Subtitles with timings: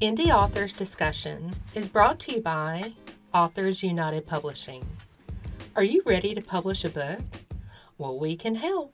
[0.00, 2.94] Indie Authors Discussion is brought to you by
[3.32, 4.84] Authors United Publishing.
[5.76, 7.20] Are you ready to publish a book?
[7.96, 8.92] Well, we can help.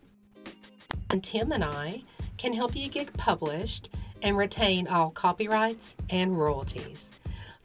[1.09, 2.03] And Tim and I
[2.37, 3.89] can help you get published
[4.23, 7.11] and retain all copyrights and royalties.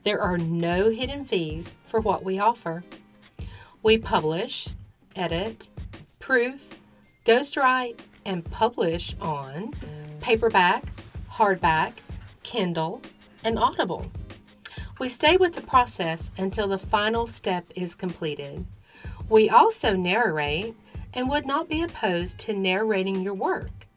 [0.03, 2.85] There are no hidden fees for what we offer.
[3.83, 4.69] We publish,
[5.13, 5.69] edit,
[6.19, 6.61] proof,
[7.25, 9.73] ghostwrite, and publish on
[10.21, 10.85] paperback,
[11.29, 11.95] hardback,
[12.43, 13.01] Kindle,
[13.45, 14.11] and Audible.
[14.99, 18.65] We stay with the process until the final step is completed.
[19.29, 20.75] We also narrate
[21.13, 23.87] and would not be opposed to narrating your work.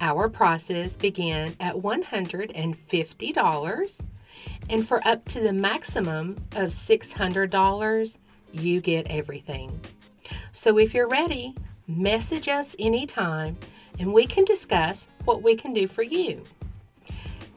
[0.00, 4.00] Our prices begin at $150,
[4.68, 8.16] and for up to the maximum of $600,
[8.52, 9.80] you get everything.
[10.52, 11.56] So if you're ready,
[11.88, 13.56] message us anytime
[13.98, 16.42] and we can discuss what we can do for you.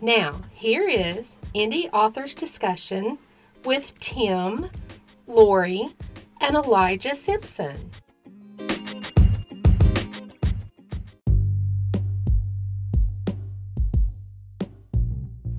[0.01, 3.17] Now, here is Indie Authors Discussion
[3.65, 4.69] with Tim,
[5.27, 5.89] Lorie,
[6.39, 7.91] and Elijah Simpson.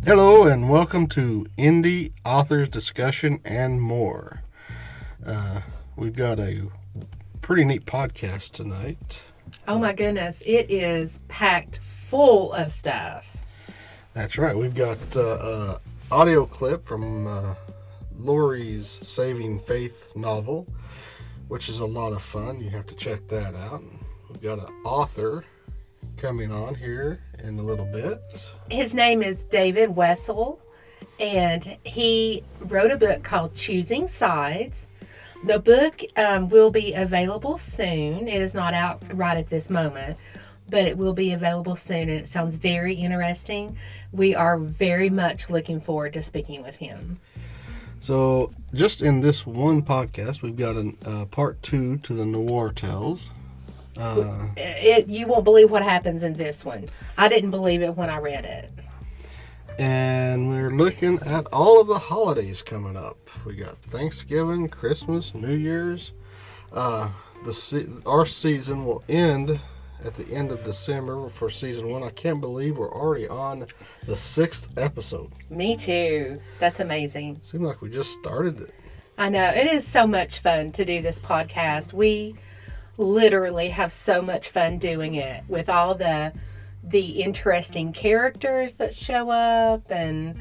[0.07, 4.43] Hello, and welcome to Indie Authors Discussion and more.
[5.25, 5.61] Uh,
[5.97, 6.63] we've got a
[7.43, 9.21] pretty neat podcast tonight.
[9.69, 13.27] Oh my goodness, it is packed full of stuff.
[14.21, 14.55] That's right.
[14.55, 15.81] We've got uh, a
[16.13, 17.55] audio clip from uh,
[18.15, 20.67] Lorie's Saving Faith novel,
[21.49, 22.61] which is a lot of fun.
[22.61, 23.83] You have to check that out.
[24.29, 25.47] We've got an author
[26.19, 28.21] coming on here in a little bit.
[28.71, 30.61] His name is David Wessel,
[31.19, 34.87] and he wrote a book called Choosing Sides.
[35.47, 38.29] The book um, will be available soon.
[38.29, 40.19] It is not out right at this moment,
[40.71, 43.77] but it will be available soon, and it sounds very interesting.
[44.13, 47.19] We are very much looking forward to speaking with him.
[48.01, 52.73] So, just in this one podcast, we've got a uh, part two to the Noir
[52.73, 53.29] Tales.
[53.97, 56.89] Uh, It you won't believe what happens in this one.
[57.19, 58.71] I didn't believe it when I read it.
[59.79, 63.19] and we're looking at all of the holidays coming up.
[63.45, 66.13] We got Thanksgiving, Christmas, New Year's.
[66.73, 67.11] Uh,
[67.45, 69.59] the se- our season will end
[70.05, 72.03] at the end of December for season one.
[72.03, 73.67] I can't believe we're already on
[74.07, 75.31] the sixth episode.
[75.51, 76.41] Me too.
[76.59, 77.39] That's amazing.
[77.43, 78.75] Seems like we just started it.
[79.19, 79.49] I know.
[79.49, 81.93] It is so much fun to do this podcast.
[81.93, 82.35] We
[82.97, 86.33] literally have so much fun doing it with all the
[86.83, 90.39] the interesting characters that show up and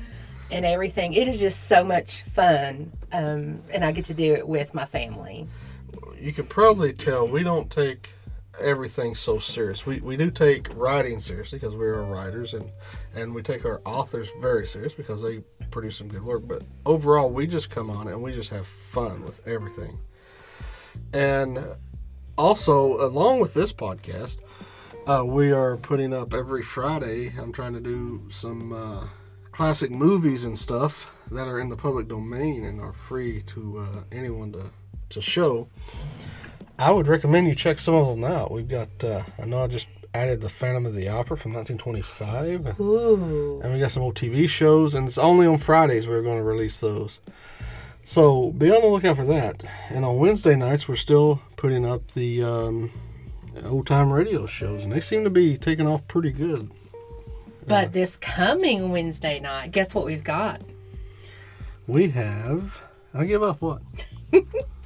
[0.51, 1.13] and everything.
[1.13, 2.91] It is just so much fun.
[3.11, 5.47] Um, and I get to do it with my family.
[6.19, 8.13] You can probably tell we don't take
[8.61, 9.85] everything so serious.
[9.85, 12.71] We, we do take writing seriously because we are writers and,
[13.15, 15.39] and we take our authors very serious because they
[15.71, 16.47] produce some good work.
[16.47, 19.99] But overall, we just come on and we just have fun with everything.
[21.13, 21.59] And
[22.37, 24.37] also, along with this podcast,
[25.07, 27.33] uh, we are putting up every Friday.
[27.39, 29.07] I'm trying to do some uh,
[29.51, 34.03] classic movies and stuff that are in the public domain and are free to uh,
[34.11, 34.71] anyone to,
[35.09, 35.67] to show.
[36.79, 38.51] I would recommend you check some of them out.
[38.51, 42.79] We've got, uh, I know I just added the Phantom of the Opera from 1925.
[42.79, 43.59] Ooh.
[43.61, 46.43] And we got some old TV shows, and it's only on Fridays we're going to
[46.43, 47.19] release those.
[48.05, 49.61] So be on the lookout for that.
[49.89, 52.91] And on Wednesday nights, we're still putting up the um,
[53.65, 56.71] old time radio shows, and they seem to be taking off pretty good.
[57.67, 60.61] But this coming Wednesday night, guess what we've got?
[61.87, 62.81] We have,
[63.13, 63.81] I give up what?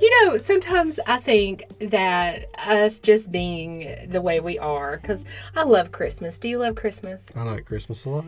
[0.00, 5.24] You know, sometimes I think that us just being the way we are, because
[5.54, 6.38] I love Christmas.
[6.38, 7.26] Do you love Christmas?
[7.36, 8.24] I like Christmas a lot.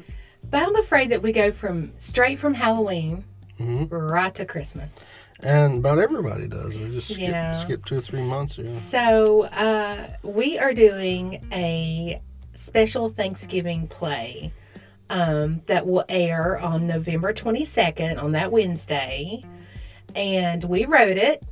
[0.51, 3.25] But I'm afraid that we go from straight from Halloween
[3.59, 3.89] Mhm.
[3.91, 5.03] right to Christmas.
[5.41, 6.79] And about everybody does.
[6.79, 7.53] We just skip, Yeah.
[7.53, 8.59] skip two or three months.
[8.59, 8.65] Yeah.
[8.67, 12.21] So uh, we are doing a
[12.53, 14.53] special Thanksgiving play
[15.11, 19.45] um, that will air on November 22nd on that Wednesday.
[20.15, 21.43] And we wrote it.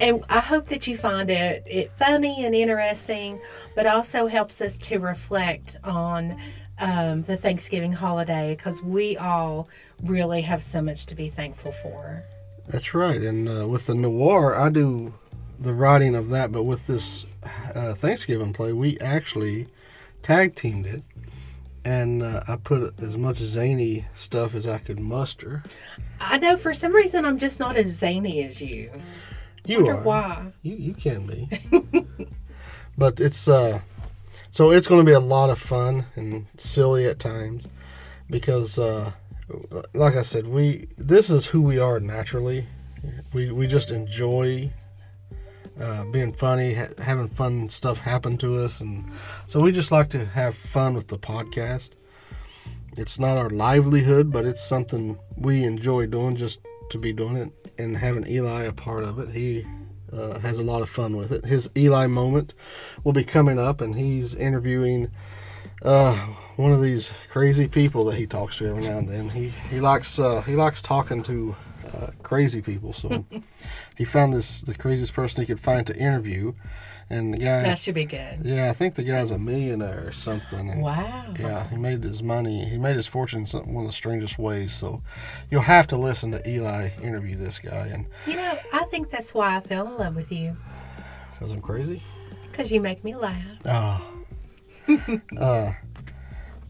[0.00, 3.38] And I hope that you find it, it funny and interesting,
[3.76, 6.38] but also helps us to reflect on
[6.78, 9.68] um, the Thanksgiving holiday because we all
[10.04, 12.24] really have so much to be thankful for.
[12.68, 13.20] That's right.
[13.20, 15.12] And uh, with the noir, I do
[15.58, 17.26] the writing of that, but with this
[17.74, 19.66] uh, Thanksgiving play, we actually
[20.22, 21.02] tag teamed it.
[21.84, 25.62] And uh, I put as much zany stuff as I could muster.
[26.20, 28.90] I know for some reason I'm just not as zany as you.
[29.66, 30.02] You wonder are.
[30.02, 30.52] why.
[30.62, 31.48] You, you can be.
[32.98, 33.80] but it's uh
[34.50, 37.66] so it's going to be a lot of fun and silly at times.
[38.28, 39.12] because, uh,
[39.94, 42.66] like I said, we this is who we are naturally.
[43.32, 44.70] We we just enjoy
[45.80, 49.10] uh, being funny, ha- having fun stuff happen to us, and
[49.46, 51.90] so we just like to have fun with the podcast.
[52.96, 56.58] It's not our livelihood, but it's something we enjoy doing just
[56.90, 59.30] to be doing it, and having Eli a part of it.
[59.30, 59.66] He
[60.12, 61.44] uh, has a lot of fun with it.
[61.44, 62.54] His Eli moment
[63.04, 65.10] will be coming up, and he's interviewing
[65.82, 66.14] uh,
[66.56, 69.28] one of these crazy people that he talks to every now and then.
[69.30, 71.56] He he likes uh, he likes talking to
[71.94, 73.24] uh, crazy people, so
[73.96, 76.52] he found this the craziest person he could find to interview,
[77.08, 77.62] and the guy.
[77.62, 78.40] That should be good.
[78.44, 80.70] yeah, I think the guy's a millionaire or something.
[80.70, 81.34] And Wow.
[81.38, 82.64] yeah, he made his money.
[82.64, 84.72] He made his fortune in some, one of the strangest ways.
[84.72, 85.02] So
[85.50, 89.34] you'll have to listen to Eli interview this guy, and You know, I think that's
[89.34, 90.56] why I fell in love with you.
[91.32, 92.02] because I'm crazy.
[92.42, 93.44] Because you make me laugh.
[93.64, 94.06] Oh.
[95.38, 95.72] uh,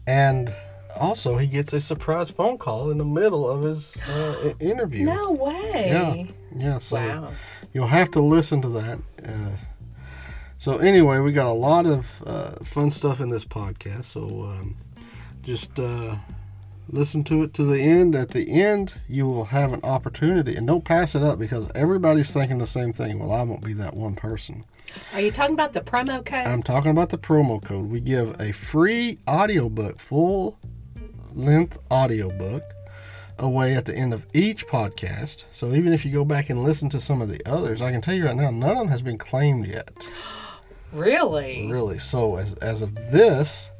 [0.07, 0.53] and
[0.99, 5.05] also, he gets a surprise phone call in the middle of his uh, interview.
[5.05, 5.87] No way.
[5.87, 6.23] Yeah.
[6.55, 6.77] Yeah.
[6.79, 7.31] So Wow.
[7.73, 8.99] you'll have to listen to that.
[9.27, 9.51] Uh,
[10.57, 14.05] so anyway, we got a lot of uh, fun stuff in this podcast.
[14.05, 14.77] So um,
[15.41, 16.15] just uh,
[16.89, 18.15] listen to it to the end.
[18.15, 22.31] At the end, you will have an opportunity, and don't pass it up because everybody's
[22.31, 23.17] thinking the same thing.
[23.19, 24.65] Well, I won't be that one person.
[25.13, 26.45] Are you talking about the promo code?
[26.45, 27.89] I'm talking about the promo code.
[27.89, 30.59] We give a free audiobook, full
[31.33, 32.63] length audiobook
[33.39, 35.45] away at the end of each podcast.
[35.51, 38.01] So even if you go back and listen to some of the others, I can
[38.01, 40.07] tell you right now, none of them has been claimed yet.
[40.91, 41.69] really?
[41.71, 41.99] Really.
[41.99, 43.71] So as as of this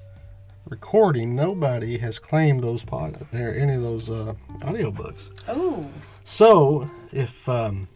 [0.69, 5.29] recording, nobody has claimed those pod or any of those uh, audiobooks.
[5.47, 5.85] Oh.
[6.23, 7.87] So, if um,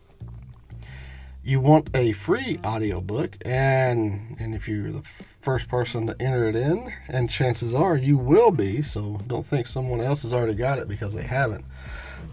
[1.45, 6.55] you want a free audiobook and and if you're the first person to enter it
[6.55, 10.79] in, and chances are you will be, so don't think someone else has already got
[10.79, 11.63] it because they haven't.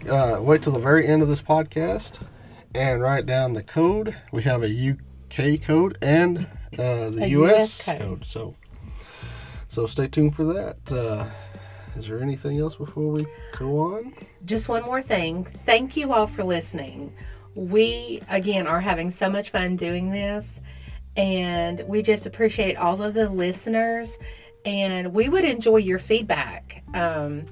[0.09, 2.25] Uh, wait till the very end of this podcast
[2.73, 4.17] and write down the code.
[4.31, 6.47] We have a UK code and
[6.79, 7.99] uh, the US, US code.
[7.99, 8.25] code.
[8.25, 8.55] So,
[9.69, 10.77] so stay tuned for that.
[10.91, 11.27] Uh,
[11.95, 13.25] is there anything else before we
[13.59, 14.15] go on?
[14.43, 15.45] Just one more thing.
[15.65, 17.13] Thank you all for listening.
[17.55, 20.61] We, again, are having so much fun doing this,
[21.15, 24.17] and we just appreciate all of the listeners.
[24.65, 26.83] And we would enjoy your feedback.
[26.93, 27.45] Um,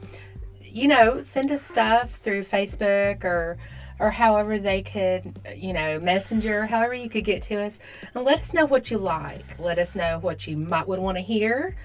[0.61, 3.57] you know, send us stuff through Facebook or
[3.99, 7.79] or however they could, you know, messenger, however you could get to us,
[8.15, 9.59] and let us know what you like.
[9.59, 11.75] Let us know what you might would want to hear,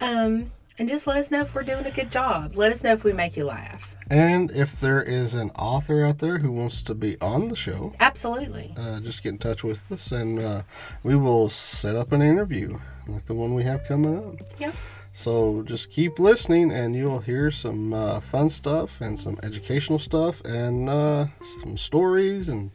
[0.00, 2.56] um, and just let us know if we're doing a good job.
[2.56, 3.91] Let us know if we make you laugh.
[4.12, 7.94] And if there is an author out there who wants to be on the show,
[7.98, 8.74] Absolutely.
[8.76, 10.62] uh, just get in touch with us and uh,
[11.02, 12.78] we will set up an interview
[13.08, 14.34] like the one we have coming up.
[14.58, 14.74] Yep.
[15.14, 20.42] So just keep listening and you'll hear some uh, fun stuff and some educational stuff
[20.44, 21.26] and uh,
[21.62, 22.70] some stories, and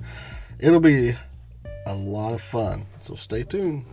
[0.57, 1.15] it'll be
[1.85, 2.87] a lot of fun.
[3.01, 3.85] So stay tuned.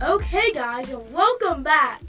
[0.00, 2.00] Okay, guys, welcome back.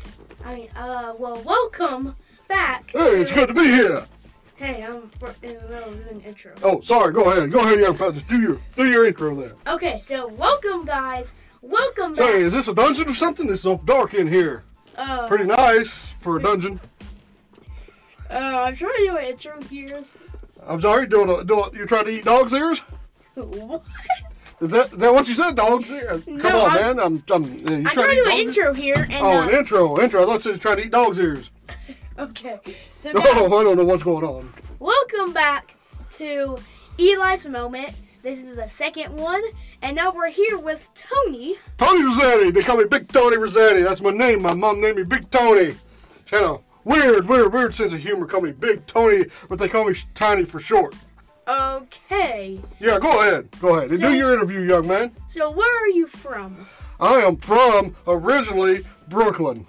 [0.46, 2.16] I mean, uh, well, welcome
[2.48, 2.92] back.
[2.92, 4.06] Hey, it's good to be here.
[4.56, 5.10] Hey, I'm
[5.42, 6.54] in the middle of doing an intro.
[6.62, 7.14] Oh, sorry.
[7.14, 7.52] Go ahead.
[7.52, 8.22] Go ahead, young fellas.
[8.24, 9.54] Do your do your intro there.
[9.68, 11.34] Okay, so welcome, guys.
[11.62, 12.36] Welcome Say, back.
[12.36, 13.50] is this a dungeon or something?
[13.50, 14.64] It's so dark in here.
[14.98, 16.80] Uh, Pretty nice for a dungeon.
[18.30, 20.04] uh, I'm trying to do an intro here.
[20.68, 21.08] I'm sorry.
[21.08, 22.82] Doing a, doing, you trying to eat dog's ears?
[23.36, 23.84] What?
[24.62, 25.56] Is that is that what you said?
[25.56, 25.86] dog?
[25.86, 27.00] Come No, on, I'm- man.
[27.00, 27.44] I'm I'm.
[27.44, 30.24] uh, You I'm trying to do an intro here, and Oh, an uh, intro, intro.
[30.24, 31.50] I thought you were trying to eat dog's ears.
[32.20, 32.60] okay.
[32.98, 34.52] So, Oh, I don't know what's going on.
[34.80, 35.76] welcome back
[36.12, 36.58] to
[36.98, 37.94] Eli's moment.
[38.22, 39.42] This is the second one,
[39.82, 41.56] and now we're here with Tony.
[41.78, 42.52] Tony Rossetti.
[42.52, 43.82] They call me Big Tony Rossetti.
[43.82, 44.42] That's my name.
[44.42, 45.76] My mom named me Big Tony.
[46.26, 48.26] She had a weird, weird, weird sense of humor.
[48.26, 50.96] Call me Big Tony, but they call me Tiny for short.
[51.50, 52.60] Okay.
[52.80, 53.50] Yeah, go ahead.
[53.60, 53.90] Go ahead.
[53.90, 55.12] So- Do your interview, young man.
[55.28, 56.68] So, where are you from?
[57.00, 59.66] I am from originally Brooklyn.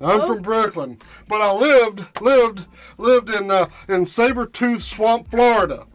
[0.00, 0.26] I'm Oh.
[0.26, 2.66] from Brooklyn, but I lived lived
[2.98, 5.86] lived in uh, in Sabretooth Swamp, Florida.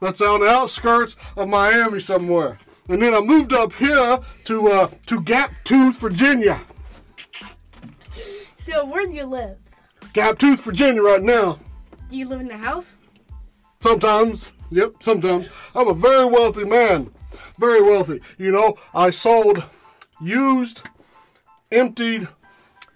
[0.00, 2.58] That's on the outskirts of Miami somewhere.
[2.88, 6.60] And then I moved up here to uh, to Gap Tooth, Virginia.
[8.58, 9.56] So, where do you live?
[10.12, 11.58] Gap Tooth, Virginia, right now.
[12.08, 12.96] Do you live in the house?
[13.82, 15.48] Sometimes, yep, sometimes.
[15.74, 17.10] I'm a very wealthy man.
[17.58, 18.20] Very wealthy.
[18.36, 19.64] You know, I sold
[20.20, 20.82] used,
[21.72, 22.28] emptied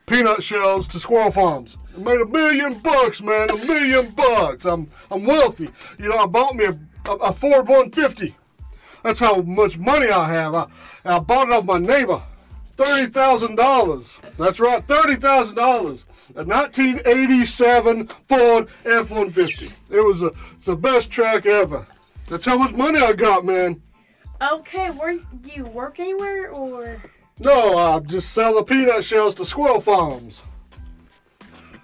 [0.05, 1.79] peanut shells to squirrel farms.
[1.97, 3.49] I made a million bucks, man.
[3.49, 4.67] A million bucks.
[4.67, 5.71] I'm I'm wealthy.
[5.99, 6.79] You know, I bought me a,
[7.13, 8.37] a, Ford 150.
[9.03, 10.55] That's how much money I have.
[10.55, 10.67] I,
[11.07, 12.23] I bought it off my neighbor.
[12.73, 14.19] Thirty thousand dollars.
[14.37, 16.05] That's right, thirty thousand dollars.
[16.37, 19.71] A 1987 Ford F-150.
[19.91, 20.33] It was a,
[20.65, 21.87] the best truck ever.
[22.29, 23.83] That's how much money I got, man.
[24.41, 27.03] Okay, where do you work anywhere or?
[27.39, 30.43] No, I just sell the peanut shells to squirrel farms.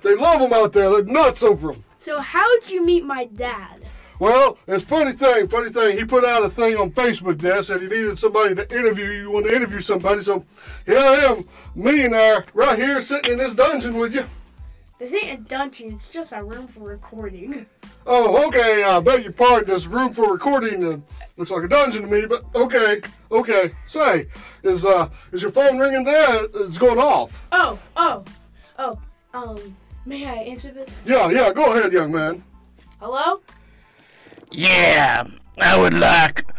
[0.02, 0.90] They love them out there.
[0.90, 1.84] They're nuts over them.
[1.98, 3.79] So how'd you meet my dad?
[4.20, 5.96] Well, it's funny thing, funny thing.
[5.96, 9.30] He put out a thing on Facebook there, said he needed somebody to interview you.
[9.30, 10.44] Want to interview somebody, so
[10.84, 14.26] here I am, Me and millionaire, right here sitting in this dungeon with you.
[14.98, 15.92] This ain't a dungeon.
[15.92, 17.64] It's just a room for recording.
[18.06, 18.82] Oh, okay.
[18.82, 19.70] I beg your pardon.
[19.70, 20.98] This room for recording uh,
[21.38, 23.00] looks like a dungeon to me, but okay,
[23.32, 23.72] okay.
[23.86, 24.26] Say,
[24.62, 26.46] is uh, is your phone ringing there?
[26.54, 27.30] It's going off.
[27.52, 28.24] Oh, oh,
[28.78, 28.98] oh.
[29.32, 31.00] Um, may I answer this?
[31.06, 31.52] Yeah, yeah.
[31.52, 32.42] Go ahead, young man.
[32.98, 33.40] Hello?
[34.52, 35.24] Yeah,
[35.60, 36.50] I would like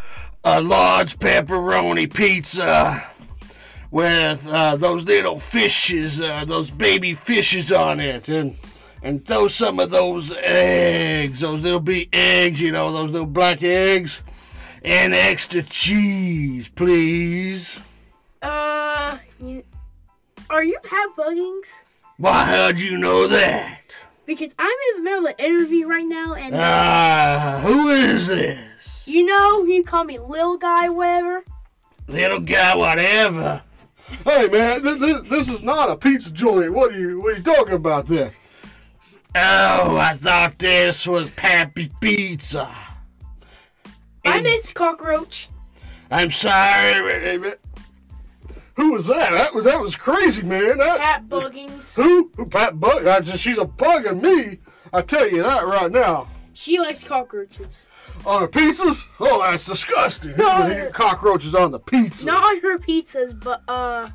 [0.44, 3.04] a large pepperoni pizza
[3.92, 8.56] with uh, those little fishes, uh, those baby fishes on it, and
[9.04, 13.62] and throw some of those eggs, those little big eggs, you know, those little black
[13.62, 14.24] eggs,
[14.86, 17.80] and extra cheese, please.
[18.42, 19.64] Uh, you,
[20.50, 21.84] are you Pat Buggings?
[22.18, 23.82] Why, how'd you know that?
[24.32, 29.04] Because I'm in the middle of an interview right now, and Ah, who is this?
[29.06, 31.44] you know, you call me little Guy, whatever.
[32.08, 33.62] Little guy, whatever.
[34.24, 36.72] Hey, man, th- th- this is not a pizza joint.
[36.72, 38.32] What are you What are you talking about there?
[39.36, 42.74] Oh, I thought this was Pappy Pizza.
[44.24, 45.50] I miss Cockroach.
[46.10, 47.42] I'm sorry.
[48.76, 49.32] Who was that?
[49.32, 50.78] That was that was crazy, man.
[50.78, 51.96] That, Pat Buggings.
[51.96, 52.32] who?
[52.36, 52.46] Who?
[52.46, 53.06] Pat Bug?
[53.06, 54.60] I just, she's a bugging me.
[54.94, 56.28] I tell you that right now.
[56.54, 57.88] She likes cockroaches.
[58.26, 59.06] On her pizzas?
[59.20, 60.36] Oh, that's disgusting.
[60.38, 60.90] No.
[60.94, 62.26] cockroaches on the pizza?
[62.26, 64.10] Not on her pizzas, but uh,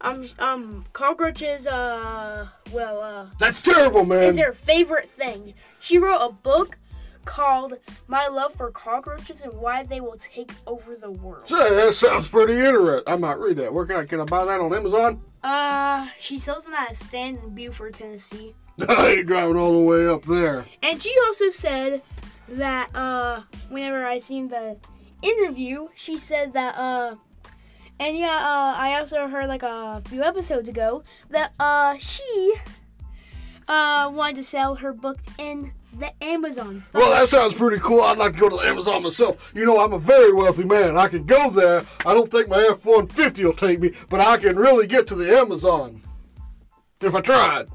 [0.00, 1.66] um, um, cockroaches.
[1.66, 4.24] Uh, well, uh, That's terrible, man.
[4.24, 5.54] is her favorite thing.
[5.78, 6.78] She wrote a book
[7.24, 7.74] called
[8.06, 12.28] "My Love for Cockroaches and Why They Will Take Over the World." Say, that sounds
[12.28, 13.12] pretty interesting.
[13.12, 13.72] I might read that.
[13.72, 15.22] Where can I can I buy that on Amazon?
[15.42, 18.54] Uh, she sells them at a stand in Beaufort, Tennessee.
[18.88, 20.64] I ain't driving all the way up there.
[20.82, 22.02] And she also said
[22.48, 24.76] that uh, whenever I seen the
[25.22, 27.16] interview, she said that uh,
[28.00, 32.54] and yeah, uh, I also heard like a few episodes ago that uh she
[33.68, 36.84] uh wanted to sell her books in the Amazon.
[36.92, 38.00] Well, that sounds pretty cool.
[38.00, 39.52] I'd like to go to the Amazon myself.
[39.54, 40.96] You know, I'm a very wealthy man.
[40.96, 41.84] I can go there.
[42.04, 45.14] I don't think my F 150 will take me, but I can really get to
[45.14, 46.02] the Amazon
[47.00, 47.68] if I tried.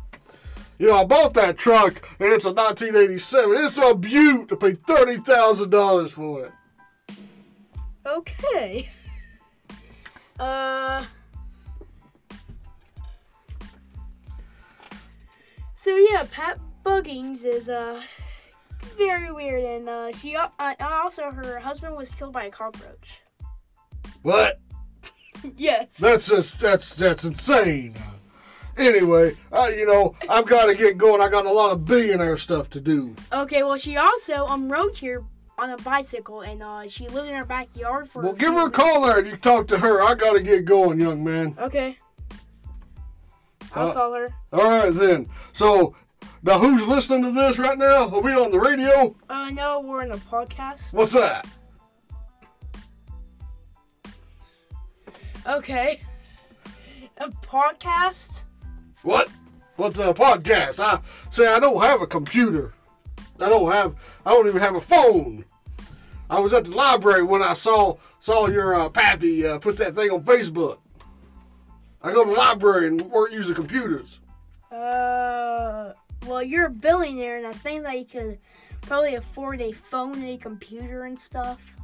[0.78, 3.66] You know, I bought that truck and it's a 1987.
[3.66, 6.52] It's a beaut to pay $30,000 for it.
[8.06, 8.90] Okay.
[10.40, 11.04] Uh.
[15.76, 18.02] So yeah, Pat Buggings is uh
[18.98, 20.48] very weird, and uh, she uh,
[20.80, 23.22] also her husband was killed by a cockroach.
[24.22, 24.60] What?
[25.56, 25.96] Yes.
[25.98, 27.96] That's just, that's, that's insane.
[28.78, 31.22] Anyway, uh, you know, I've got to get going.
[31.22, 33.16] I got a lot of billionaire stuff to do.
[33.32, 35.24] Okay, well she also um rode here
[35.58, 38.22] on a bicycle, and uh she lived in her backyard for.
[38.22, 40.02] Well, give her a call there and you talk to her.
[40.02, 41.56] I got to get going, young man.
[41.58, 41.98] Okay.
[43.74, 44.34] I'll Uh, call her.
[44.52, 45.30] All right, then.
[45.54, 45.96] So,
[46.44, 48.10] now who's listening to this right now?
[48.10, 49.16] Are we on the radio?
[49.30, 50.94] Uh, no, we're in a podcast.
[50.94, 51.48] What's that?
[55.48, 56.02] Okay.
[57.18, 58.46] A podcast.
[59.04, 59.30] What?
[59.76, 60.80] What's a podcast?
[60.80, 62.74] I say I don't have a computer.
[63.40, 63.96] I don't have.
[64.26, 65.46] I don't even have a phone.
[66.30, 69.96] I was at the library when I saw saw your uh, pappy uh, put that
[69.96, 70.80] thing on Facebook.
[72.02, 74.20] I go to the library and weren't using computers.
[74.72, 75.94] Uh,
[76.26, 78.40] well, you're a billionaire, and I think that you could
[78.82, 81.76] probably afford a phone and a computer and stuff.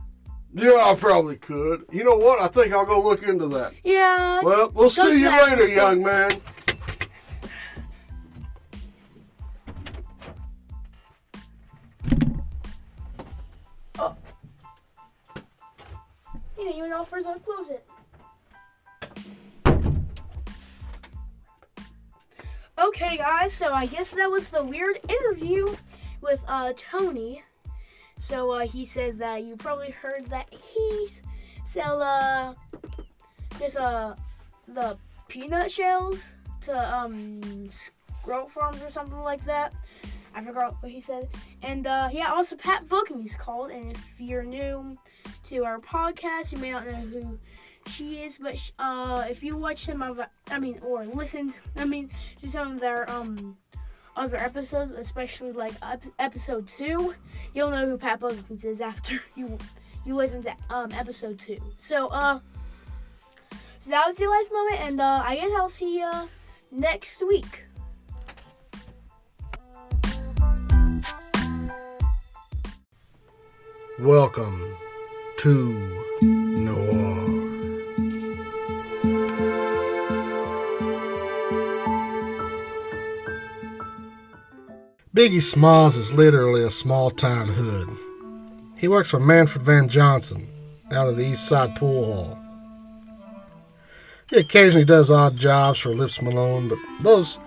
[0.54, 1.86] Yeah, I probably could.
[1.92, 2.40] You know what?
[2.40, 3.74] I think I'll go look into that.
[3.84, 4.42] Yeah.
[4.42, 5.76] Well, we'll see you later, episode.
[5.76, 6.32] young man.
[14.00, 14.16] Oh.
[16.58, 17.86] You didn't even offer to close it.
[22.88, 25.76] Okay, guys, so I guess that was the weird interview
[26.22, 27.42] with uh, Tony.
[28.20, 31.08] So uh, he said that you probably heard that he
[31.66, 32.54] sell uh
[33.58, 34.14] just uh
[34.68, 37.42] the peanut shells to um
[38.54, 39.74] farms or something like that.
[40.36, 41.28] I forgot what he said.
[41.64, 43.72] And uh, yeah, also Pat Bookham he's called.
[43.72, 44.96] And if you're new
[45.46, 47.40] to our podcast, you may not know who
[47.88, 52.10] she is, but uh, if you watch some of, I mean, or listened, I mean,
[52.38, 53.58] to some of their um
[54.16, 57.16] other episodes, especially like ep- episode two,
[57.54, 59.58] you'll know who Pat Bookham is after you
[60.06, 61.60] you listen to um episode two.
[61.78, 62.40] So uh,
[63.80, 66.30] so that was the last moment, and uh, I guess I'll see you
[66.72, 67.66] next week.
[73.98, 74.76] Welcome
[75.38, 76.05] to
[85.16, 87.88] Biggie Smalls is literally a small time hood.
[88.78, 90.46] He works for Manfred Van Johnson
[90.92, 92.40] out of the East Side Pool Hall.
[94.30, 97.40] He occasionally does odd jobs for Lips Malone, but those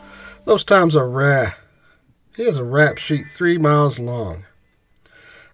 [0.46, 1.56] those times are rare.
[2.34, 4.46] He has a rap sheet three miles long.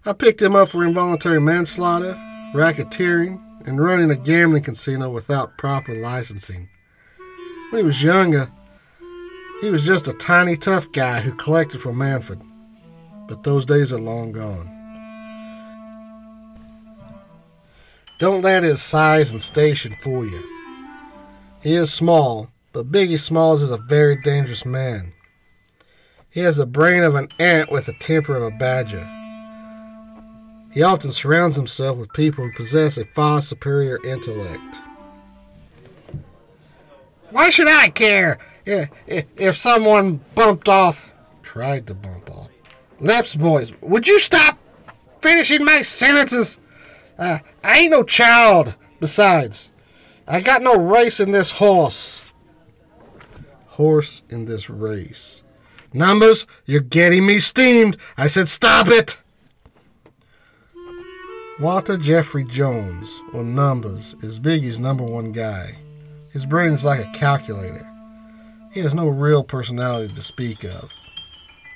[0.05, 2.13] I picked him up for involuntary manslaughter,
[2.53, 6.69] racketeering, and running a gambling casino without proper licensing.
[7.71, 8.49] When he was younger,
[9.61, 12.41] he was just a tiny, tough guy who collected for Manfred.
[13.27, 14.71] But those days are long gone.
[18.19, 20.43] Don't let his size and station fool you.
[21.61, 25.11] He is small, but Biggie Smalls is a very dangerous man.
[26.29, 29.09] He has the brain of an ant with the temper of a badger.
[30.71, 34.75] He often surrounds himself with people who possess a far superior intellect.
[37.31, 41.11] Why should I care if, if someone bumped off,
[41.43, 42.49] tried to bump off?
[42.99, 44.57] Lips, boys, would you stop
[45.21, 46.59] finishing my sentences?
[47.17, 48.75] Uh, I ain't no child.
[48.99, 49.71] Besides,
[50.27, 52.33] I got no race in this horse.
[53.67, 55.43] Horse in this race.
[55.93, 57.97] Numbers, you're getting me steamed.
[58.17, 59.19] I said stop it.
[61.59, 65.77] Walter Jeffrey Jones, or Numbers, is Biggie's number one guy.
[66.29, 67.89] His brain is like a calculator.
[68.75, 70.91] He has no real personality to speak of.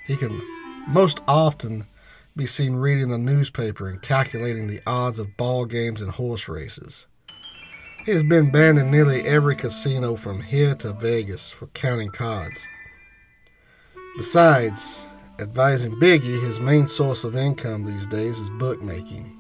[0.06, 0.42] He can
[0.86, 1.88] most often
[2.36, 7.08] be seen reading the newspaper and calculating the odds of ball games and horse races.
[8.06, 12.68] He has been banned in nearly every casino from here to Vegas for counting cards.
[14.18, 15.06] Besides,
[15.40, 19.40] advising Biggie, his main source of income these days is bookmaking.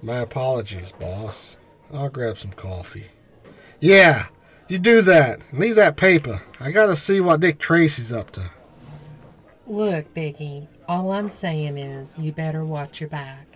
[0.00, 1.56] My apologies, boss.
[1.92, 3.06] I'll grab some coffee.
[3.80, 4.26] Yeah,
[4.68, 5.40] you do that.
[5.52, 6.42] Leave that paper.
[6.60, 8.50] I gotta see what Dick Tracy's up to.
[9.66, 13.46] Look, Biggie, all I'm saying is you better watch your back.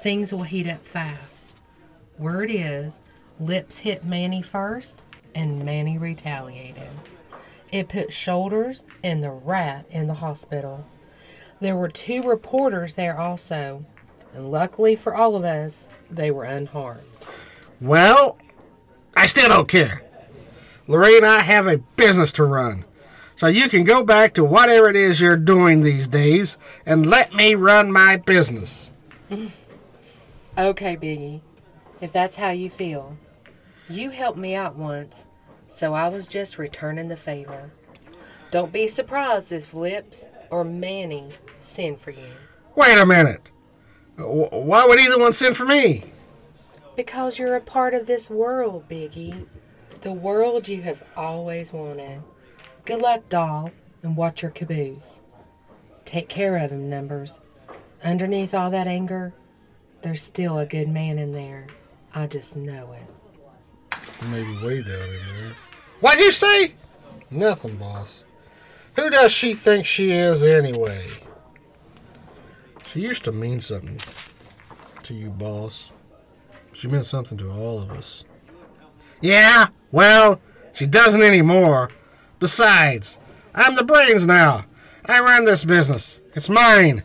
[0.00, 1.54] Things will heat up fast.
[2.18, 3.00] Word is,
[3.38, 6.88] Lips hit Manny first, and Manny retaliated.
[7.70, 10.86] It put Shoulders and the rat in the hospital.
[11.60, 13.84] There were two reporters there also,
[14.34, 17.02] and luckily for all of us, they were unharmed.
[17.80, 18.38] Well,
[19.16, 20.02] I still don't care.
[20.86, 22.84] Lorraine and I have a business to run.
[23.36, 27.34] So you can go back to whatever it is you're doing these days and let
[27.34, 28.90] me run my business.
[30.58, 31.40] Okay, Biggie,
[32.02, 33.16] if that's how you feel.
[33.88, 35.26] You helped me out once,
[35.66, 37.70] so I was just returning the favor.
[38.50, 42.28] Don't be surprised if Lips or Manny send for you.
[42.74, 43.50] Wait a minute.
[44.18, 46.04] Why would either one send for me?
[46.96, 49.46] Because you're a part of this world, Biggie.
[50.02, 52.24] The world you have always wanted.
[52.84, 53.70] Good luck, doll,
[54.02, 55.22] and watch your caboose.
[56.04, 57.38] Take care of him, Numbers.
[58.02, 59.32] Underneath all that anger,
[60.00, 61.68] there's still a good man in there.
[62.12, 64.00] I just know it.
[64.28, 65.52] Maybe way down in there.
[66.00, 66.74] What'd you say?
[67.30, 68.24] Nothing, boss.
[68.96, 71.06] Who does she think she is anyway?
[72.88, 74.00] She used to mean something
[75.04, 75.92] to you, boss.
[76.72, 78.24] She meant something to all of us.
[79.22, 80.40] Yeah, well,
[80.72, 81.90] she doesn't anymore.
[82.38, 83.18] Besides,
[83.54, 84.66] I'm the brains now.
[85.06, 86.20] I run this business.
[86.34, 87.04] It's mine.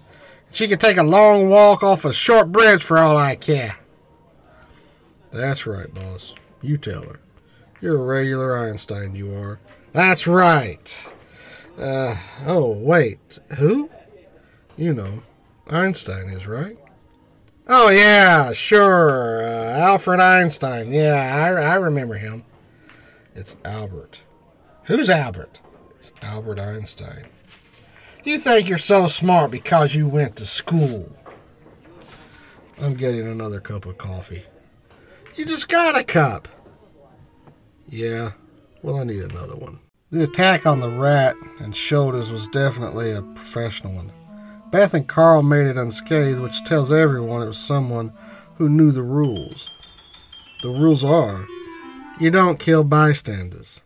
[0.52, 3.78] She could take a long walk off a short bridge for all I care.
[5.32, 6.34] That's right, boss.
[6.62, 7.20] You tell her.
[7.82, 9.60] You're a regular Einstein, you are.
[9.94, 11.10] That's right.
[11.78, 13.38] Uh, oh, wait.
[13.58, 13.90] Who?
[14.76, 15.22] You know,
[15.70, 16.78] Einstein is, right?
[17.70, 19.44] Oh, yeah, sure.
[19.44, 20.92] Uh, Alfred Einstein.
[20.92, 22.46] Yeah, I, I remember him.
[23.36, 24.22] It's Albert.
[24.84, 25.60] Who's Albert?
[26.00, 27.26] It's Albert Einstein.
[28.24, 31.14] You think you're so smart because you went to school.
[32.80, 34.44] I'm getting another cup of coffee.
[35.36, 36.48] You just got a cup.
[37.88, 38.32] Yeah,
[38.82, 39.80] well, I need another one.
[40.10, 44.12] The attack on the rat and shoulders was definitely a professional one.
[44.72, 48.14] Beth and Carl made it unscathed, which tells everyone it was someone
[48.56, 49.70] who knew the rules.
[50.62, 51.46] The rules are
[52.20, 53.82] you don't kill bystanders,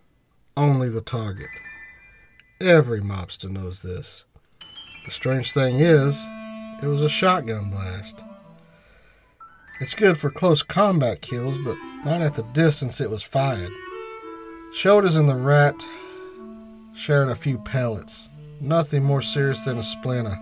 [0.56, 1.50] only the target.
[2.62, 4.24] Every mobster knows this.
[5.06, 6.26] The strange thing is,
[6.82, 8.22] it was a shotgun blast.
[9.82, 13.72] It's good for close combat kills, but not at the distance it was fired.
[14.74, 15.76] Shoulders and the rat
[16.94, 18.30] shared a few pellets,
[18.62, 20.40] nothing more serious than a splinter.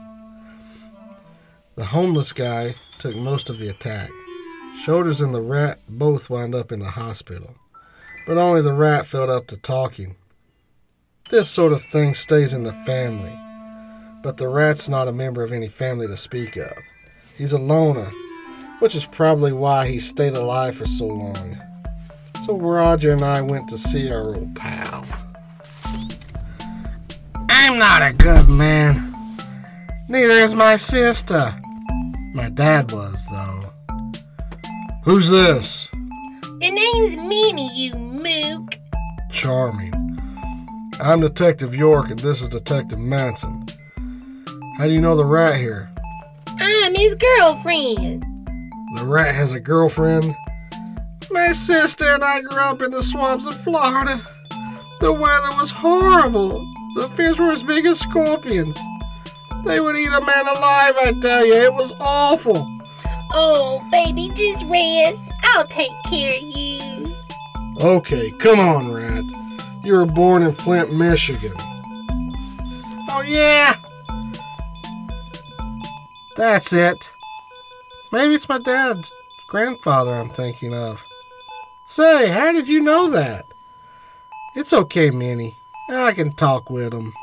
[1.80, 4.10] The homeless guy took most of the attack.
[4.82, 7.56] Shoulders and the rat both wound up in the hospital,
[8.28, 10.18] but only the rat felt up to talking.
[11.30, 13.34] This sort of thing stays in the family,
[14.22, 16.74] but the rat's not a member of any family to speak of.
[17.38, 18.12] He's a loner,
[18.80, 21.58] which is probably why he stayed alive for so long.
[22.46, 25.06] So Roger and I went to see our old pal.
[27.50, 29.16] I'm not a good man.
[30.10, 31.56] Neither is my sister.
[32.32, 33.74] My dad was, though.
[35.04, 35.88] Who's this?
[35.92, 38.78] The name's Minnie, you mook.
[39.32, 39.94] Charming.
[41.02, 43.66] I'm Detective York, and this is Detective Manson.
[44.78, 45.90] How do you know the rat here?
[46.60, 48.24] I'm his girlfriend.
[48.96, 50.36] The rat has a girlfriend?
[51.32, 54.22] My sister and I grew up in the swamps of Florida.
[55.00, 56.60] The weather was horrible.
[56.94, 58.78] The fish were as big as scorpions.
[59.64, 61.54] They would eat a man alive, I tell you.
[61.54, 62.68] It was awful.
[63.32, 65.24] Oh, baby, just rest.
[65.44, 67.14] I'll take care of you.
[67.82, 69.26] Okay, come on, Rat.
[69.84, 71.54] You were born in Flint, Michigan.
[73.12, 73.76] Oh, yeah?
[76.36, 77.12] That's it.
[78.12, 79.12] Maybe it's my dad's
[79.50, 81.04] grandfather I'm thinking of.
[81.86, 83.46] Say, how did you know that?
[84.56, 85.58] It's okay, Minnie.
[85.92, 87.14] I can talk with him.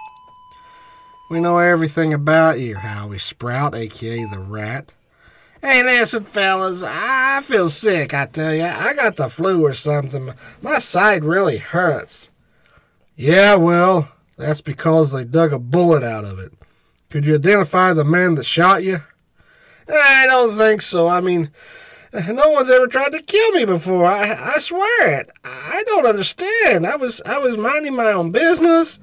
[1.29, 4.95] We know everything about you, Howie Sprout, aka the Rat.
[5.61, 8.63] Hey, listen, fellas, I feel sick, I tell you.
[8.63, 10.33] I got the flu or something.
[10.63, 12.31] My side really hurts.
[13.17, 14.09] Yeah, well,
[14.39, 16.53] that's because they dug a bullet out of it.
[17.11, 19.03] Could you identify the man that shot you?
[19.89, 21.09] I don't think so.
[21.09, 21.51] I mean,
[22.13, 24.07] no one's ever tried to kill me before.
[24.07, 25.31] I, I swear it.
[25.45, 26.87] I don't understand.
[26.87, 29.01] I was I was minding my own business.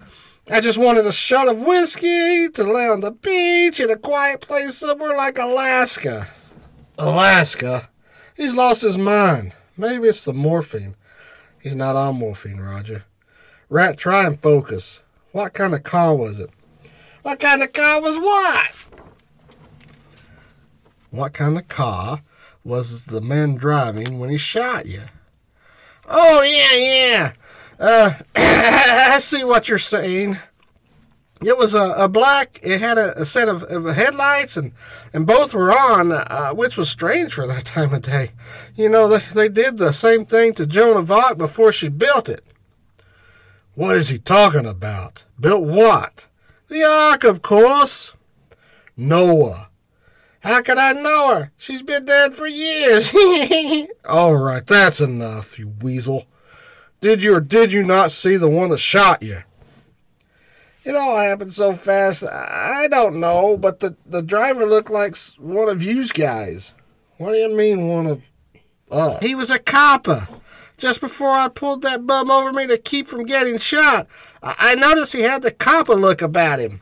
[0.49, 4.41] I just wanted a shot of whiskey to lay on the beach in a quiet
[4.41, 6.27] place somewhere like Alaska.
[6.97, 7.89] Alaska?
[8.35, 9.55] He's lost his mind.
[9.77, 10.95] Maybe it's the morphine.
[11.61, 13.05] He's not on morphine, Roger.
[13.69, 14.99] Rat, try and focus.
[15.31, 16.49] What kind of car was it?
[17.21, 19.01] What kind of car was what?
[21.09, 22.21] What kind of car
[22.65, 25.03] was the man driving when he shot you?
[26.07, 27.33] Oh, yeah, yeah.
[27.83, 30.37] Uh, I see what you're saying.
[31.45, 34.71] It was a, a black, it had a, a set of, of, headlights, and,
[35.11, 38.31] and both were on, uh, which was strange for that time of day.
[38.77, 42.29] You know, they, they did the same thing to Joan of Arc before she built
[42.29, 42.45] it.
[43.75, 45.25] What is he talking about?
[45.37, 46.27] Built what?
[46.69, 48.13] The Ark, of course.
[48.95, 49.69] Noah.
[50.39, 51.51] How could I know her?
[51.57, 53.13] She's been dead for years.
[54.07, 56.27] All right, that's enough, you weasel.
[57.03, 59.39] Did you or did you not see the one that shot you?
[60.85, 65.67] It all happened so fast, I don't know, but the, the driver looked like one
[65.67, 66.73] of you guys.
[67.17, 68.31] What do you mean, one of
[68.89, 69.21] us?
[69.21, 70.29] He was a copper.
[70.77, 74.07] Just before I pulled that bum over me to keep from getting shot,
[74.41, 76.79] I, I noticed he had the copper look about him.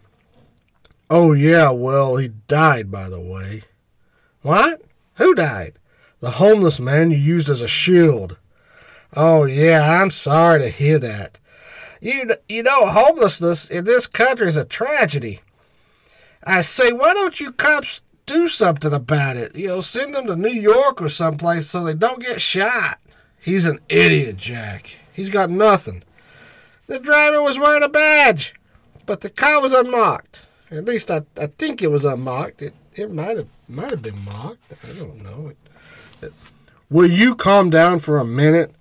[1.10, 3.64] Oh, yeah, well, he died, by the way.
[4.44, 4.84] What?
[5.16, 5.80] Who died?
[6.20, 8.38] The homeless man you used as a shield.
[9.16, 11.38] Oh, yeah, I'm sorry to hear that.
[12.00, 15.42] You, you know, homelessness in this country is a tragedy.
[16.44, 19.56] I say, why don't you cops do something about it?
[19.56, 23.00] You know, send them to New York or someplace so they don't get shot.
[23.40, 24.96] He's an idiot, Jack.
[25.14, 26.04] He's got nothing.
[26.88, 28.56] The driver was wearing a badge,
[29.06, 30.46] but the car was unmarked.
[30.72, 32.62] At least I, I think it was unmarked.
[32.62, 34.72] It it might have might have been marked.
[34.72, 35.48] I don't know.
[35.50, 35.58] It,
[36.22, 36.34] it,
[36.90, 38.74] will you calm down for a minute?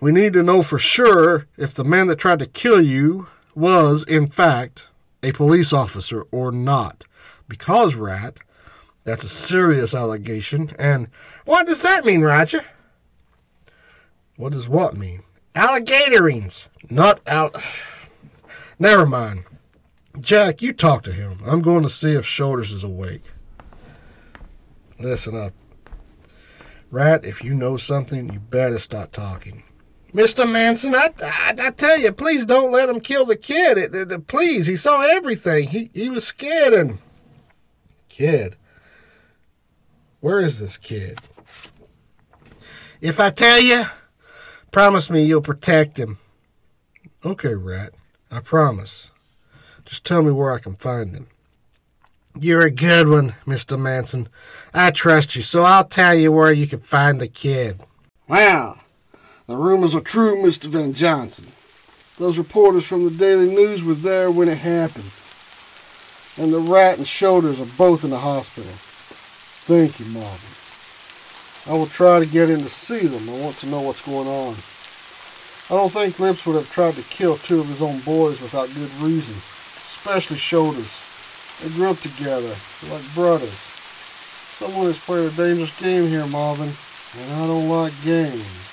[0.00, 4.02] We need to know for sure if the man that tried to kill you was,
[4.04, 4.88] in fact,
[5.22, 7.04] a police officer or not.
[7.48, 8.40] Because, Rat,
[9.04, 10.70] that's a serious allegation.
[10.78, 11.08] And
[11.44, 12.64] what does that mean, Roger?
[14.36, 15.22] What does what mean?
[15.54, 17.50] Alligatorings, not al.
[18.78, 19.44] Never mind.
[20.18, 21.40] Jack, you talk to him.
[21.44, 23.24] I'm going to see if Shoulders is awake.
[24.98, 25.52] Listen up.
[26.90, 29.62] Rat, if you know something, you better stop talking.
[30.12, 30.50] Mr.
[30.50, 33.78] Manson, I, I, I tell you, please don't let him kill the kid.
[33.78, 35.68] It, it- it- please, he saw everything.
[35.68, 36.98] He, he was scared and.
[38.08, 38.56] Kid?
[40.20, 41.18] Where is this kid?
[43.00, 43.84] If I tell you,
[44.72, 46.18] promise me you'll protect him.
[47.24, 47.92] Okay, Rat.
[48.30, 49.10] I promise.
[49.86, 51.28] Just tell me where I can find him.
[52.38, 53.78] You're a good one, Mr.
[53.78, 54.28] Manson.
[54.74, 57.80] I trust you, so I'll tell you where you can find the kid.
[58.28, 58.76] Wow,
[59.50, 60.66] the rumors are true, Mr.
[60.66, 61.46] Van Johnson.
[62.18, 65.10] Those reporters from the Daily News were there when it happened.
[66.36, 68.70] And the rat and shoulders are both in the hospital.
[69.66, 71.72] Thank you, Marvin.
[71.72, 73.28] I will try to get in to see them.
[73.28, 74.54] I want to know what's going on.
[75.70, 78.72] I don't think Lips would have tried to kill two of his own boys without
[78.74, 80.96] good reason, especially Shoulders.
[81.62, 82.54] They grew up together,
[82.90, 83.50] like brothers.
[84.58, 86.70] Someone has played a dangerous game here, Marvin,
[87.18, 88.69] and I don't like games.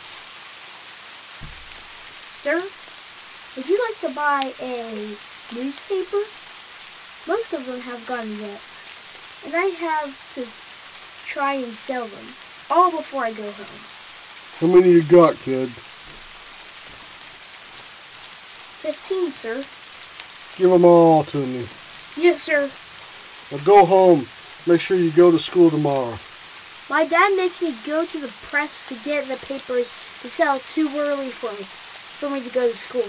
[2.47, 2.63] Sir,
[3.57, 4.93] would you like to buy a
[5.53, 6.23] newspaper?
[7.27, 10.47] Most of them have gun rips, and I have to
[11.29, 12.25] try and sell them
[12.69, 13.81] all before I go home.
[14.62, 15.67] How many you got, kid?
[18.79, 19.65] Fifteen, sir.
[20.57, 21.67] Give them all to me.
[22.15, 22.71] Yes, sir.
[23.51, 24.25] Now go home.
[24.65, 26.17] Make sure you go to school tomorrow.
[26.89, 30.89] My dad makes me go to the press to get the papers to sell too
[30.95, 31.67] early for me,
[32.17, 33.06] for me to go to school.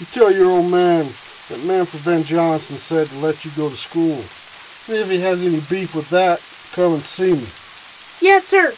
[0.00, 1.08] You tell your old man
[1.48, 4.24] that Manfred Van Johnson said to let you go to school.
[4.88, 6.42] And if he has any beef with that,
[6.72, 7.46] come and see me.
[8.20, 8.74] Yes, sir.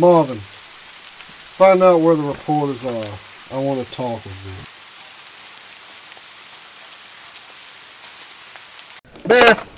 [0.00, 3.06] Marvin, find out where the reporters are.
[3.52, 4.54] I want to talk with them.
[9.28, 9.68] Beth,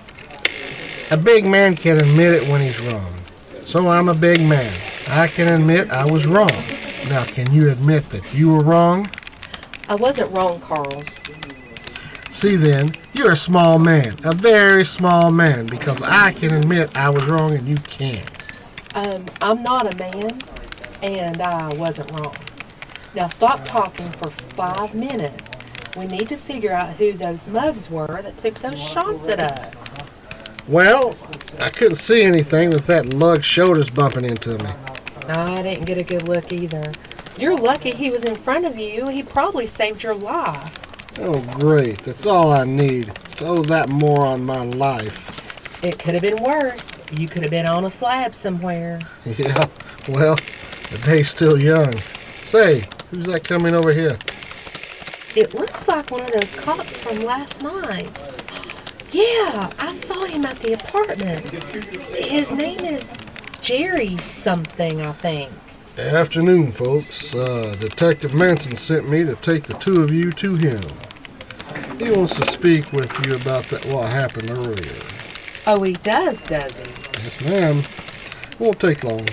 [1.12, 3.14] a big man can admit it when he's wrong.
[3.60, 4.72] So I'm a big man.
[5.08, 6.64] I can admit I was wrong.
[7.08, 9.10] Now, can you admit that you were wrong?
[9.88, 11.04] I wasn't wrong, Carl.
[12.30, 17.10] See then, you're a small man, a very small man, because I can admit I
[17.10, 18.28] was wrong and you can't.
[18.94, 20.42] Um, I'm not a man,
[21.02, 22.34] and I wasn't wrong.
[23.14, 25.52] Now stop talking for five minutes.
[25.96, 29.94] We need to figure out who those mugs were that took those shots at us.
[30.66, 31.16] Well,
[31.60, 34.70] I couldn't see anything with that lug shoulders bumping into me.
[35.28, 36.92] I didn't get a good look either.
[37.36, 39.08] You're lucky he was in front of you.
[39.08, 40.72] He probably saved your life.
[41.18, 42.02] Oh, great.
[42.04, 43.14] That's all I need.
[43.38, 45.82] To owe that moron my life.
[45.84, 46.90] It could have been worse.
[47.12, 49.00] You could have been on a slab somewhere.
[49.38, 49.66] Yeah,
[50.08, 50.36] well,
[50.90, 51.94] the day's still young.
[52.42, 54.18] Say, who's that coming over here?
[55.34, 58.10] It looks like one of those cops from last night.
[59.12, 61.46] Yeah, I saw him at the apartment.
[62.16, 63.14] His name is
[63.64, 65.50] Jerry something, I think.
[65.96, 67.34] Afternoon, folks.
[67.34, 70.82] Uh, Detective Manson sent me to take the two of you to him.
[71.98, 74.92] He wants to speak with you about that what happened earlier.
[75.66, 76.84] Oh, he does, does he?
[77.22, 77.82] Yes, ma'am.
[78.58, 79.26] Won't take long.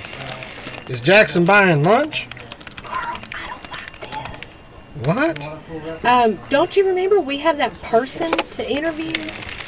[0.88, 2.30] Is Jackson buying lunch?
[2.78, 4.64] Carl, I don't like this.
[5.04, 6.06] What?
[6.06, 9.12] Um, don't you remember we have that person to interview?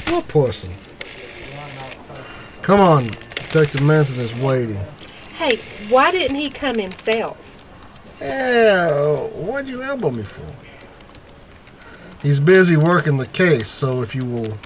[0.07, 0.71] What person?
[2.61, 3.17] Come on,
[3.53, 4.79] Detective Manson is waiting.
[5.37, 7.37] Hey, why didn't he come himself?
[8.19, 10.41] Yeah, what'd you elbow me for?
[12.23, 14.57] He's busy working the case, so if you will.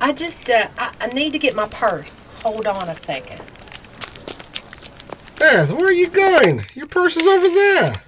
[0.00, 2.24] I just, uh, I, I need to get my purse.
[2.44, 3.42] Hold on a second.
[5.36, 6.64] Beth, where are you going?
[6.74, 8.00] Your purse is over there.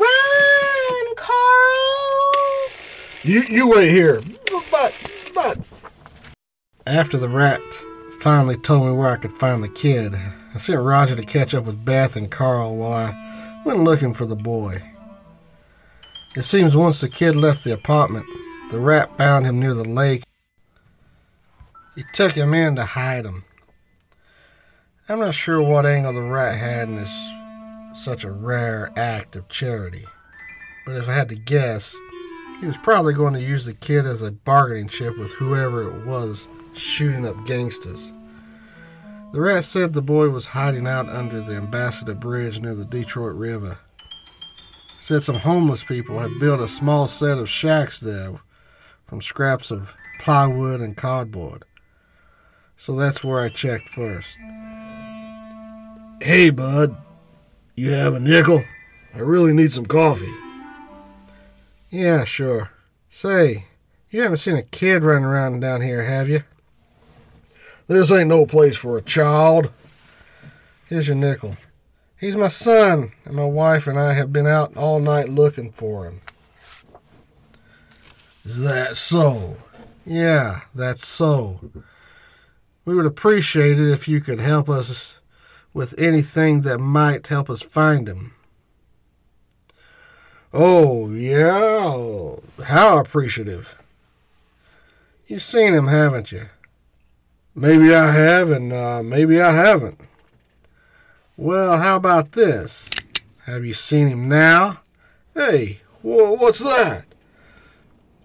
[0.00, 2.70] Run, Carl!
[3.22, 4.20] You you wait here.
[4.72, 4.92] But
[5.32, 5.58] but
[6.88, 7.62] after the rat
[8.24, 10.14] finally told me where I could find the kid,
[10.54, 14.24] I sent Roger to catch up with Beth and Carl while I went looking for
[14.24, 14.80] the boy.
[16.34, 18.24] It seems once the kid left the apartment,
[18.70, 20.22] the rat found him near the lake.
[21.94, 23.44] He took him in to hide him.
[25.06, 27.30] I'm not sure what angle the rat had in this
[27.92, 30.06] such a rare act of charity,
[30.86, 31.94] but if I had to guess,
[32.58, 36.06] he was probably going to use the kid as a bargaining chip with whoever it
[36.06, 38.10] was shooting up gangsters.
[39.34, 43.34] The rat said the boy was hiding out under the Ambassador Bridge near the Detroit
[43.34, 43.78] River.
[45.00, 48.38] Said some homeless people had built a small set of shacks there
[49.06, 51.64] from scraps of plywood and cardboard.
[52.76, 54.36] So that's where I checked first.
[56.22, 56.96] Hey, bud.
[57.74, 58.62] You have a nickel?
[59.16, 60.32] I really need some coffee.
[61.90, 62.70] Yeah, sure.
[63.10, 63.66] Say,
[64.10, 66.44] you haven't seen a kid running around down here, have you?
[67.86, 69.70] This ain't no place for a child.
[70.86, 71.56] Here's your nickel.
[72.18, 76.06] He's my son, and my wife and I have been out all night looking for
[76.06, 76.20] him.
[78.44, 79.56] Is that so?
[80.04, 81.70] Yeah, that's so.
[82.84, 85.18] We would appreciate it if you could help us
[85.72, 88.34] with anything that might help us find him.
[90.52, 92.36] Oh, yeah?
[92.64, 93.76] How appreciative?
[95.26, 96.48] You've seen him, haven't you?
[97.54, 100.00] Maybe I have, and uh, maybe I haven't.
[101.36, 102.90] Well, how about this?
[103.46, 104.80] Have you seen him now?
[105.34, 107.04] Hey, wh- what's that?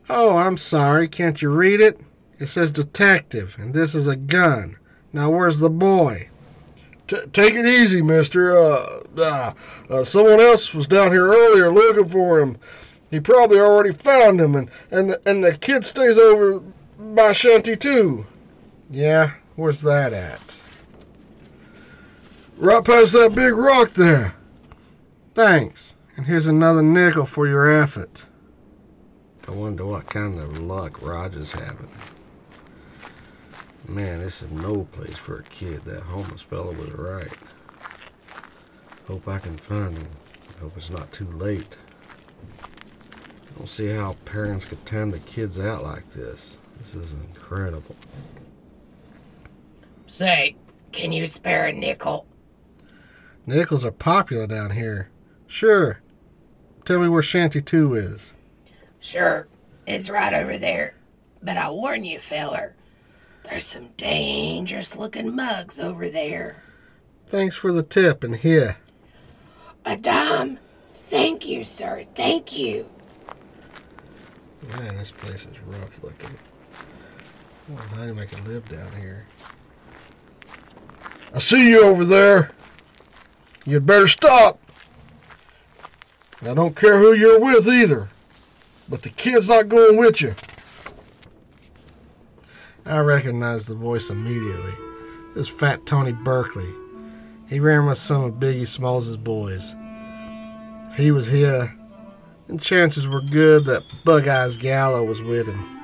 [0.09, 1.07] Oh, I'm sorry.
[1.07, 1.99] Can't you read it?
[2.39, 4.77] It says detective, and this is a gun.
[5.13, 6.29] Now, where's the boy?
[7.07, 8.57] T- take it easy, mister.
[8.57, 9.53] Uh, uh,
[9.89, 12.57] uh, someone else was down here earlier looking for him.
[13.11, 16.59] He probably already found him, and, and, and the kid stays over
[16.97, 18.25] by Shanty, too.
[18.89, 20.59] Yeah, where's that at?
[22.57, 24.33] Right past that big rock there.
[25.33, 25.95] Thanks.
[26.17, 28.25] And here's another nickel for your effort.
[29.47, 31.89] I wonder what kind of luck Roger's having.
[33.87, 35.85] Man, this is no place for a kid.
[35.85, 37.31] That homeless fellow was right.
[39.07, 40.09] Hope I can find him.
[40.59, 41.77] Hope it's not too late.
[42.61, 46.57] I don't see how parents could turn the kids out like this.
[46.77, 47.95] This is incredible.
[50.09, 50.55] Say,
[50.91, 52.25] can you spare a nickel?
[53.45, 55.11] Nickels are popular down here.
[55.45, 56.01] Sure.
[56.83, 58.33] Tell me where Shanty 2 is.
[58.99, 59.47] Sure,
[59.85, 60.95] it's right over there.
[61.43, 62.75] But I warn you, feller,
[63.43, 66.63] there's some dangerous looking mugs over there.
[67.27, 68.77] Thanks for the tip, and here.
[69.85, 70.57] A dime?
[70.95, 72.03] Thank you, sir.
[72.15, 72.89] Thank you.
[74.69, 76.35] Man, this place is rough looking.
[77.69, 79.27] Well, how do you make a live down here?
[81.33, 82.51] I see you over there.
[83.65, 84.59] You'd better stop.
[86.41, 88.09] I don't care who you're with either.
[88.89, 90.33] But the kid's not going with you.
[92.85, 94.71] I recognized the voice immediately.
[94.71, 96.73] It was Fat Tony Berkeley.
[97.47, 99.75] He ran with some of Biggie Smalls' boys.
[100.89, 101.75] If he was here,
[102.47, 105.79] then chances were good that Bug Eyes Gallo was with him.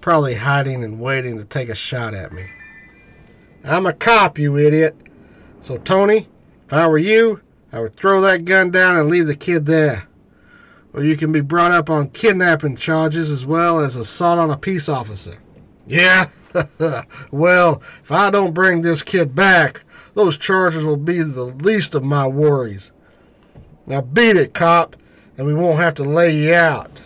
[0.00, 2.46] Probably hiding and waiting to take a shot at me.
[3.64, 4.96] I'm a cop, you idiot.
[5.60, 6.28] So, Tony,
[6.66, 7.40] if I were you,
[7.72, 10.08] I would throw that gun down and leave the kid there.
[10.92, 14.56] Or you can be brought up on kidnapping charges as well as assault on a
[14.56, 15.38] peace officer.
[15.86, 16.28] Yeah?
[17.30, 22.02] well, if I don't bring this kid back, those charges will be the least of
[22.02, 22.90] my worries.
[23.86, 24.96] Now beat it, cop,
[25.38, 27.00] and we won't have to lay you out.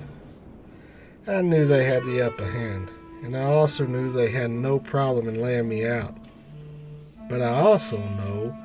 [1.29, 2.90] I knew they had the upper hand,
[3.23, 6.16] and I also knew they had no problem in laying me out.
[7.28, 8.56] But I also know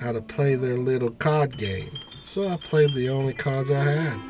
[0.00, 1.90] how to play their little card game,
[2.22, 4.20] so I played the only cards I had.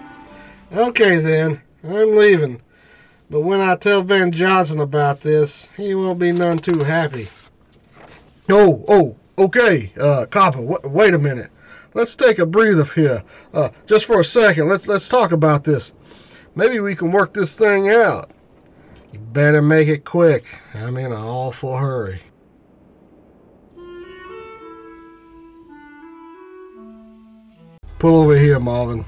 [0.72, 2.61] Okay then, I'm leaving.
[3.31, 7.29] But when I tell Van Johnson about this, he won't be none too happy.
[8.48, 11.51] Oh, oh, okay, uh, copper, wait a minute.
[11.94, 13.22] Let's take a breather here.
[13.53, 15.92] Uh, just for a second, let's let's talk about this.
[16.55, 18.31] Maybe we can work this thing out.
[19.12, 20.46] You better make it quick.
[20.74, 22.20] I'm in an awful hurry.
[27.99, 29.05] Pull over here, Marvin.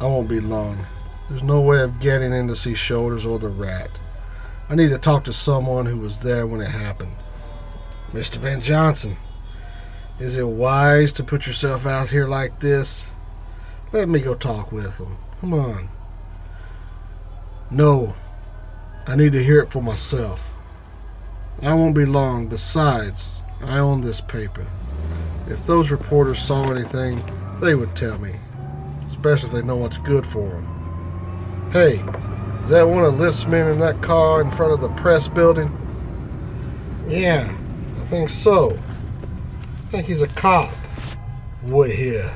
[0.00, 0.86] I won't be long.
[1.28, 3.90] There's no way of getting in to see Shoulders or the rat.
[4.70, 7.16] I need to talk to someone who was there when it happened.
[8.12, 8.36] Mr.
[8.36, 9.16] Van Johnson,
[10.18, 13.06] is it wise to put yourself out here like this?
[13.92, 15.18] Let me go talk with him.
[15.42, 15.90] Come on.
[17.70, 18.14] No,
[19.06, 20.54] I need to hear it for myself.
[21.62, 22.46] I won't be long.
[22.46, 24.66] Besides, I own this paper.
[25.46, 27.22] If those reporters saw anything,
[27.60, 28.32] they would tell me,
[29.06, 31.70] especially if they know what's good for them.
[31.72, 31.96] Hey,
[32.64, 35.70] is that one of Lift's men in that car in front of the press building?
[37.08, 37.48] Yeah,
[38.00, 38.76] I think so.
[38.76, 40.70] I think he's a cop.
[41.64, 42.30] Wait here.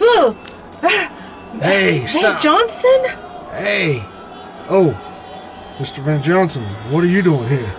[0.00, 0.36] Ooh,
[1.60, 2.38] Hey, hey.
[2.40, 3.04] Johnson?
[3.52, 4.02] Hey.
[4.68, 4.98] Oh,
[5.78, 6.04] Mr.
[6.04, 7.76] Van Johnson, what are you doing here?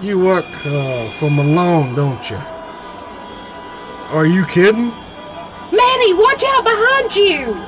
[0.00, 2.36] You work uh, for Malone, don't you?
[2.36, 4.90] Are you kidding?
[5.72, 7.64] Manny, watch out behind you!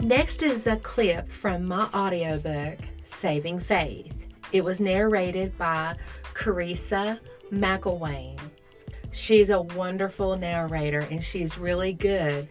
[0.00, 4.12] Next is a clip from my audiobook, Saving Faith.
[4.50, 5.94] It was narrated by
[6.34, 7.20] Carissa
[7.52, 8.40] McElwain.
[9.12, 12.48] She's a wonderful narrator and she's really good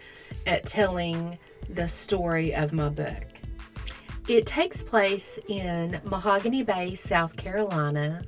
[0.48, 1.38] at telling
[1.70, 3.33] the story of my book.
[4.28, 8.24] It takes place in Mahogany Bay, South Carolina,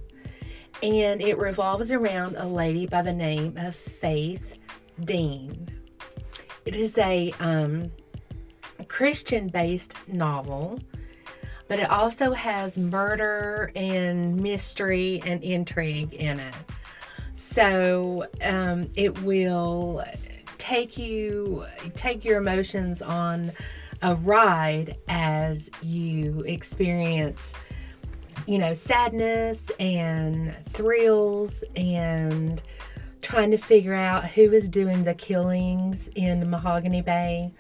[0.84, 4.58] and it revolves around a lady by the name of Faith
[5.06, 5.70] Dean.
[6.66, 7.90] It is a um,
[8.90, 10.82] Christian based novel,
[11.70, 16.56] but it also has murder and mystery and intrigue in it.
[17.34, 20.04] So um, it will
[20.58, 21.66] take you,
[21.96, 23.54] take your emotions on
[24.06, 27.54] a ride as you experience
[28.46, 32.62] you know, sadness and thrills and
[33.22, 37.52] trying to figure out who is doing the killings in Mahogany Bay.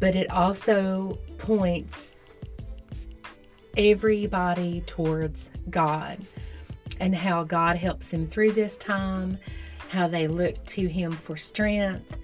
[0.00, 2.16] But it also points
[3.76, 6.18] everybody towards God
[6.98, 9.38] and how God helps them through this time,
[9.90, 12.18] how they look to Him for strength,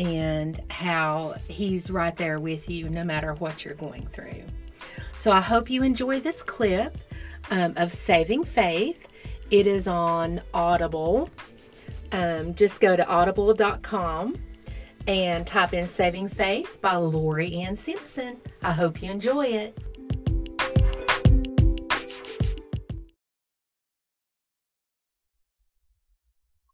[0.00, 4.42] and how He's right there with you no matter what you're going through.
[5.14, 6.96] So I hope you enjoy this clip
[7.50, 9.06] um, of Saving Faith.
[9.50, 11.28] It is on Audible.
[12.12, 14.36] Um, just go to audible.com
[15.06, 18.38] and type in Saving Faith by Lorie Ann Simpson.
[18.62, 19.78] I hope you enjoy it.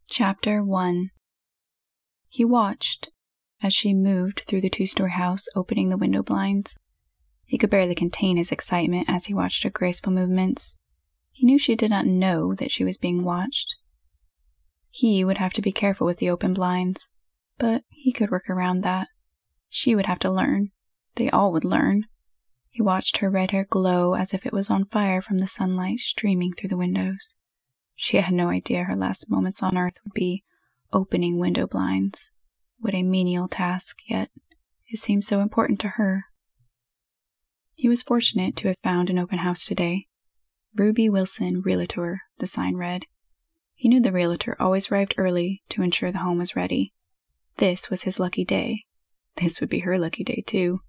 [0.09, 1.11] Chapter 1
[2.29, 3.11] He watched
[3.63, 6.79] as she moved through the two story house, opening the window blinds.
[7.45, 10.79] He could barely contain his excitement as he watched her graceful movements.
[11.33, 13.77] He knew she did not know that she was being watched.
[14.91, 17.11] He would have to be careful with the open blinds,
[17.59, 19.09] but he could work around that.
[19.69, 20.71] She would have to learn.
[21.17, 22.05] They all would learn.
[22.71, 26.01] He watched her red hair glow as if it was on fire from the sunlight
[26.01, 27.35] streaming through the windows.
[27.95, 30.45] She had no idea her last moments on earth would be
[30.93, 32.31] opening window blinds.
[32.79, 34.31] What a menial task, yet
[34.89, 36.24] it seemed so important to her.
[37.74, 40.07] He was fortunate to have found an open house today.
[40.74, 43.05] Ruby Wilson, Realtor, the sign read.
[43.74, 46.93] He knew the realtor always arrived early to ensure the home was ready.
[47.59, 48.85] This was his lucky day.
[49.37, 50.81] This would be her lucky day, too.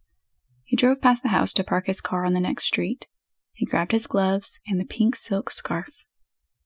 [0.63, 3.07] He drove past the house to park his car on the next street.
[3.53, 5.89] He grabbed his gloves and the pink silk scarf.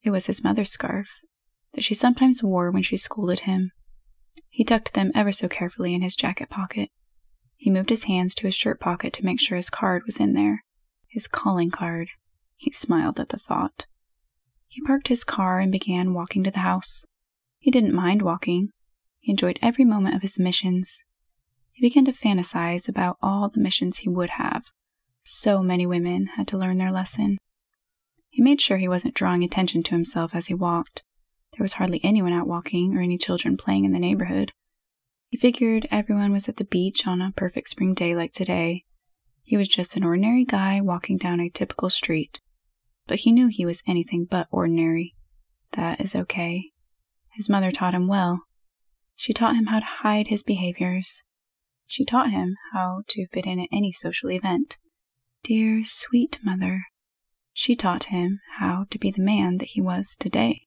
[0.02, 1.08] It was his mother's scarf
[1.74, 3.70] that she sometimes wore when she scolded him.
[4.48, 6.90] He tucked them ever so carefully in his jacket pocket.
[7.56, 10.34] He moved his hands to his shirt pocket to make sure his card was in
[10.34, 10.64] there.
[11.08, 12.08] His calling card.
[12.56, 13.86] He smiled at the thought.
[14.68, 17.04] He parked his car and began walking to the house.
[17.58, 18.70] He didn't mind walking.
[19.20, 21.04] He enjoyed every moment of his missions.
[21.72, 24.64] He began to fantasize about all the missions he would have.
[25.24, 27.38] So many women had to learn their lesson.
[28.30, 31.02] He made sure he wasn't drawing attention to himself as he walked.
[31.52, 34.52] There was hardly anyone out walking or any children playing in the neighborhood.
[35.28, 38.84] He figured everyone was at the beach on a perfect spring day like today.
[39.42, 42.40] He was just an ordinary guy walking down a typical street.
[43.06, 45.14] But he knew he was anything but ordinary.
[45.72, 46.70] That is okay.
[47.34, 48.42] His mother taught him well.
[49.16, 51.22] She taught him how to hide his behaviors.
[51.86, 54.78] She taught him how to fit in at any social event.
[55.44, 56.84] Dear, sweet mother.
[57.52, 60.62] She taught him how to be the man that he was today.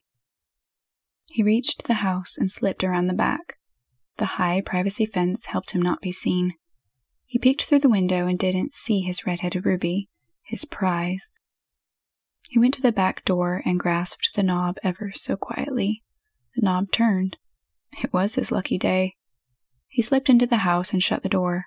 [1.29, 3.57] He reached the house and slipped around the back.
[4.17, 6.53] The high privacy fence helped him not be seen.
[7.25, 10.07] He peeked through the window and didn't see his red-headed ruby,
[10.43, 11.33] his prize.
[12.49, 16.03] He went to the back door and grasped the knob ever so quietly.
[16.55, 17.37] The knob turned.
[18.01, 19.15] It was his lucky day.
[19.87, 21.65] He slipped into the house and shut the door.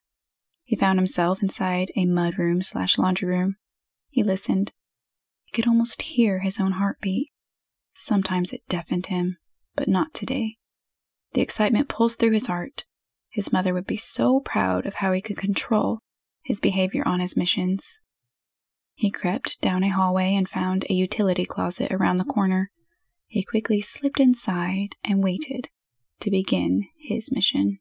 [0.65, 3.57] He found himself inside a mudroom slash laundry room.
[4.09, 4.73] He listened.
[5.45, 7.29] He could almost hear his own heartbeat.
[7.95, 9.39] Sometimes it deafened him,
[9.79, 10.57] but not today.
[11.35, 12.85] The excitement pulsed through his heart.
[13.31, 16.01] His mother would be so proud of how he could control
[16.43, 18.01] his behavior on his missions.
[18.95, 22.73] He crept down a hallway and found a utility closet around the corner.
[23.29, 25.69] He quickly slipped inside and waited
[26.21, 27.79] to begin his mission.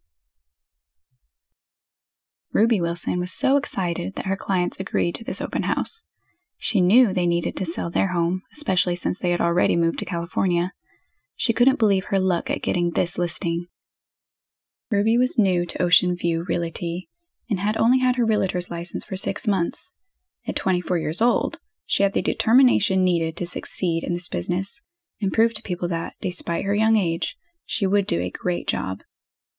[2.53, 6.05] Ruby Wilson was so excited that her clients agreed to this open house.
[6.59, 10.05] She knew they needed to sell their home, especially since they had already moved to
[10.05, 10.73] California.
[11.39, 13.67] She couldn't believe her luck at getting this listing.
[14.89, 17.09] Ruby was new to Ocean View Realty
[17.47, 19.93] and had only had her realtor's license for six months.
[20.47, 24.81] At 24 years old, she had the determination needed to succeed in this business
[25.21, 29.03] and prove to people that, despite her young age, she would do a great job.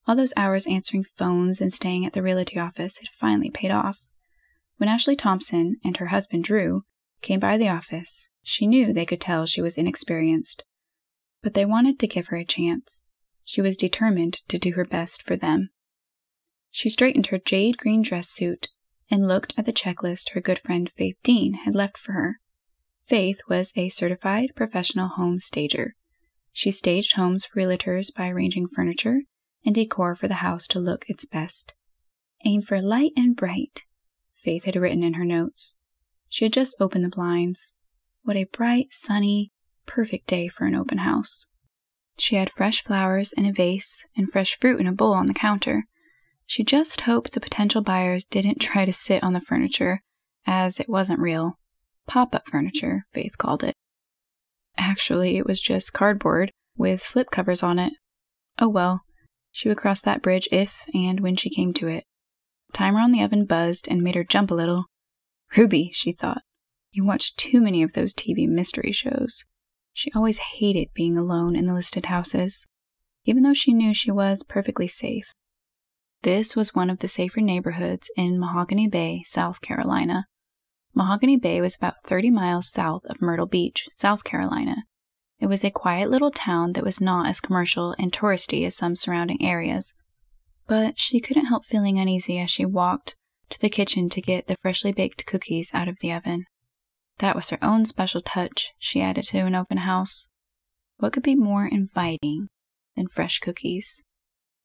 [0.07, 4.01] All those hours answering phones and staying at the realty office had finally paid off.
[4.79, 6.83] When Ashley Thompson and her husband Drew
[7.23, 10.65] came by the office, she knew they could tell she was inexperienced
[11.43, 13.05] but they wanted to give her a chance.
[13.45, 15.71] She was determined to do her best for them.
[16.71, 18.69] She straightened her jade green dress suit
[19.11, 22.41] and looked at the checklist her good friend Faith Dean had left for her.
[23.07, 25.95] Faith was a certified professional home stager.
[26.53, 29.23] She staged homes for realtors by arranging furniture
[29.65, 31.73] and decor for the house to look its best.
[32.45, 33.87] Aim for light and bright,
[34.35, 35.77] Faith had written in her notes.
[36.29, 37.73] She had just opened the blinds.
[38.23, 39.53] What a bright, sunny,
[39.89, 41.47] perfect day for an open house.
[42.19, 45.35] She had fresh flowers in a vase and fresh fruit in a bowl on the
[45.35, 45.85] counter.
[46.47, 50.01] She just hoped the potential buyers didn't try to sit on the furniture,
[50.47, 51.59] as it wasn't real.
[52.07, 53.75] Pop up furniture, Faith called it.
[54.79, 57.93] Actually, it was just cardboard with slip covers on it.
[58.59, 59.03] Oh well,
[59.51, 62.05] she would cross that bridge if and when she came to it.
[62.71, 64.87] The timer on the oven buzzed and made her jump a little.
[65.57, 66.43] Ruby, she thought,
[66.93, 69.45] you watch too many of those TV mystery shows.
[69.99, 72.69] She always hated being alone in the listed houses,
[73.25, 75.25] even though she knew she was perfectly safe.
[76.23, 80.27] This was one of the safer neighborhoods in Mahogany Bay, South Carolina.
[80.95, 84.85] Mahogany Bay was about 30 miles south of Myrtle Beach, South Carolina.
[85.41, 88.95] It was a quiet little town that was not as commercial and touristy as some
[88.95, 89.95] surrounding areas.
[90.69, 93.17] But she couldn't help feeling uneasy as she walked
[93.51, 96.45] to the kitchen to get the freshly baked cookies out of the oven.
[97.19, 100.29] That was her own special touch she added to an open house.
[100.99, 102.49] What could be more inviting
[102.97, 104.03] than fresh cookies?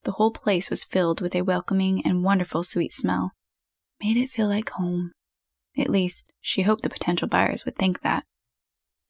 [0.04, 3.32] The whole place was filled with a welcoming and wonderful sweet smell.
[4.02, 5.12] Made it feel like home.
[5.76, 8.24] At least, she hoped the potential buyers would think that.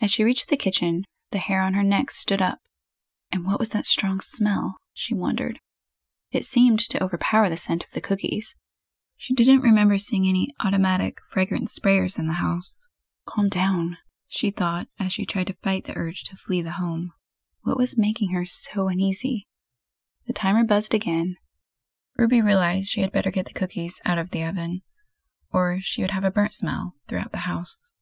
[0.01, 2.59] As she reached the kitchen, the hair on her neck stood up.
[3.33, 4.77] And what was that strong smell?
[4.95, 5.59] She wondered.
[6.31, 8.55] It seemed to overpower the scent of the cookies.
[9.17, 12.89] She didn't remember seeing any automatic fragrance sprayers in the house.
[13.27, 17.13] Calm down, she thought as she tried to fight the urge to flee the home.
[17.63, 19.47] What was making her so uneasy?
[20.27, 21.37] The timer buzzed again.
[22.17, 24.83] Ruby realized she had better get the cookies out of the oven,
[25.53, 27.95] or she would have a burnt smell throughout the house.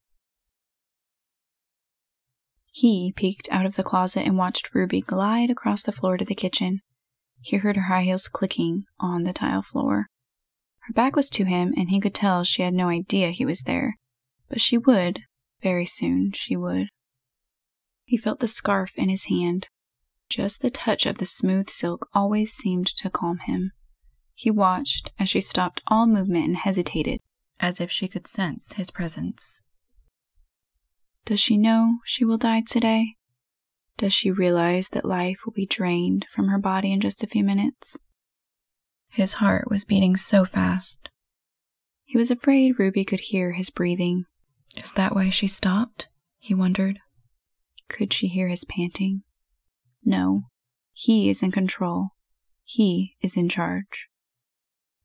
[2.72, 6.34] He peeked out of the closet and watched Ruby glide across the floor to the
[6.34, 6.80] kitchen.
[7.40, 10.06] He heard her high heels clicking on the tile floor.
[10.80, 13.62] Her back was to him, and he could tell she had no idea he was
[13.62, 13.98] there,
[14.52, 15.20] but she would,
[15.62, 16.88] very soon she would.
[18.04, 19.66] He felt the scarf in his hand,
[20.28, 23.72] just the touch of the smooth silk always seemed to calm him.
[24.34, 27.20] He watched as she stopped all movement and hesitated,
[27.60, 29.62] as if she could sense his presence.
[31.24, 33.14] Does she know she will die today?
[33.96, 37.42] Does she realize that life will be drained from her body in just a few
[37.42, 37.96] minutes?
[39.08, 41.08] His heart was beating so fast.
[42.04, 44.26] He was afraid Ruby could hear his breathing.
[44.76, 46.08] Is that why she stopped?
[46.38, 46.98] He wondered.
[47.88, 49.22] Could she hear his panting?
[50.04, 50.44] No,
[50.92, 52.10] he is in control.
[52.64, 54.08] He is in charge.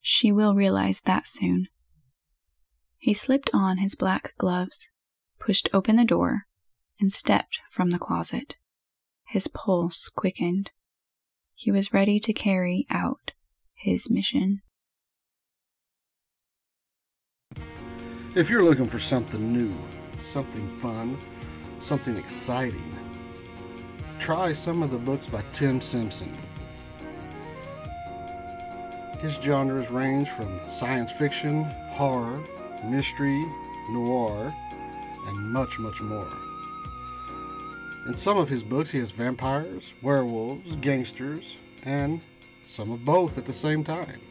[0.01, 1.67] She will realize that soon.
[2.99, 4.89] He slipped on his black gloves,
[5.39, 6.43] pushed open the door,
[6.99, 8.55] and stepped from the closet.
[9.27, 10.71] His pulse quickened.
[11.53, 13.31] He was ready to carry out
[13.75, 14.61] his mission.
[18.37, 19.75] If you're looking for something new,
[20.21, 21.17] something fun,
[21.79, 22.95] something exciting,
[24.19, 26.37] try some of the books by Tim Simpson.
[29.21, 32.39] His genres range from science fiction, horror,
[32.85, 33.43] mystery,
[33.89, 34.53] noir,
[35.25, 36.31] and much, much more.
[38.05, 42.21] In some of his books, he has vampires, werewolves, gangsters, and
[42.67, 44.21] some of both at the same time.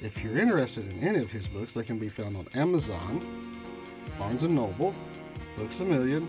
[0.00, 3.20] If you're interested in any of his books, they can be found on Amazon,
[4.16, 4.94] Barnes & Noble,
[5.56, 6.28] Books A Million,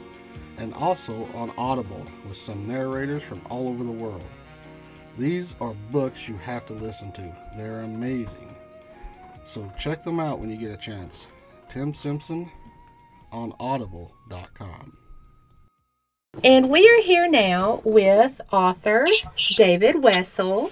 [0.58, 4.24] and also on Audible with some narrators from all over the world.
[5.18, 7.38] These are books you have to listen to.
[7.56, 8.56] They're amazing.
[9.44, 11.28] So check them out when you get a chance.
[11.70, 12.50] Tim Simpson
[13.32, 14.98] on audible.com.
[16.44, 19.06] And we are here now with author
[19.58, 20.72] David Wessel.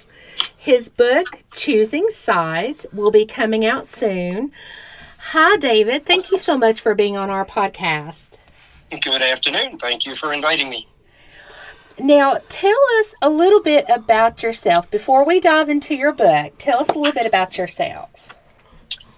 [0.58, 4.52] His book, Choosing Sides, will be coming out soon.
[5.32, 6.06] Hi, David.
[6.06, 8.38] Thank you so much for being on our podcast.
[8.90, 9.78] Good afternoon.
[9.78, 10.88] Thank you for inviting me.
[12.00, 16.54] Now, tell us a little bit about yourself before we dive into your book.
[16.58, 18.10] Tell us a little bit about yourself.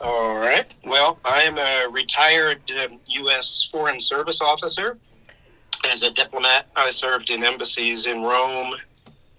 [0.02, 0.74] All right.
[0.86, 3.68] Well, I am a retired um, U.S.
[3.72, 4.98] Foreign Service officer.
[5.86, 8.74] As a diplomat, I served in embassies in Rome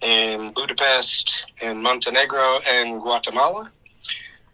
[0.01, 3.71] and Budapest and Montenegro and Guatemala.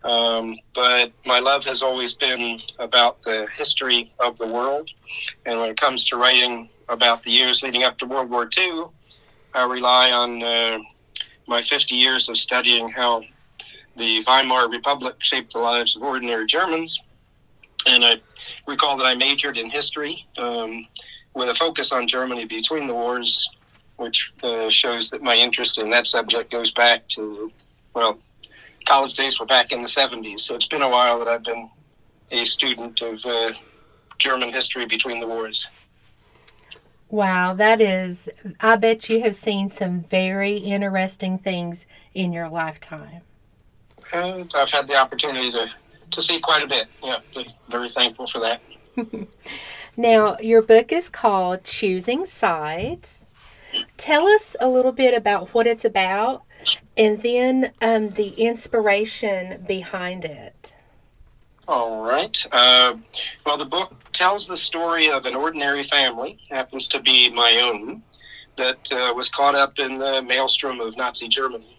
[0.03, 4.89] Um, but my love has always been about the history of the world.
[5.45, 8.83] And when it comes to writing about the years leading up to World War II,
[9.53, 10.79] I rely on uh,
[11.47, 13.23] my 50 years of studying how
[13.95, 17.01] the Weimar Republic shaped the lives of ordinary Germans.
[17.87, 18.17] And I
[18.67, 20.87] recall that I majored in history um,
[21.33, 23.49] with a focus on Germany between the wars,
[23.97, 27.51] which uh, shows that my interest in that subject goes back to,
[27.93, 28.19] well,
[28.85, 30.41] college days were back in the 70s.
[30.41, 31.69] So it's been a while that I've been
[32.31, 33.51] a student of uh,
[34.17, 35.67] German history between the wars.
[37.09, 38.29] Wow, that is,
[38.59, 43.21] I bet you have seen some very interesting things in your lifetime.
[44.13, 45.69] And I've had the opportunity to,
[46.11, 46.87] to see quite a bit.
[47.03, 47.19] Yeah,
[47.69, 48.61] very thankful for that.
[49.99, 53.25] Now, your book is called Choosing Sides.
[53.97, 56.43] Tell us a little bit about what it's about
[56.95, 60.75] and then um, the inspiration behind it.
[61.67, 62.45] All right.
[62.51, 62.95] Uh,
[63.45, 68.01] well, the book tells the story of an ordinary family, happens to be my own,
[68.55, 71.77] that uh, was caught up in the maelstrom of Nazi Germany.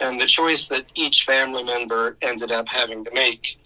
[0.00, 3.58] And the choice that each family member ended up having to make.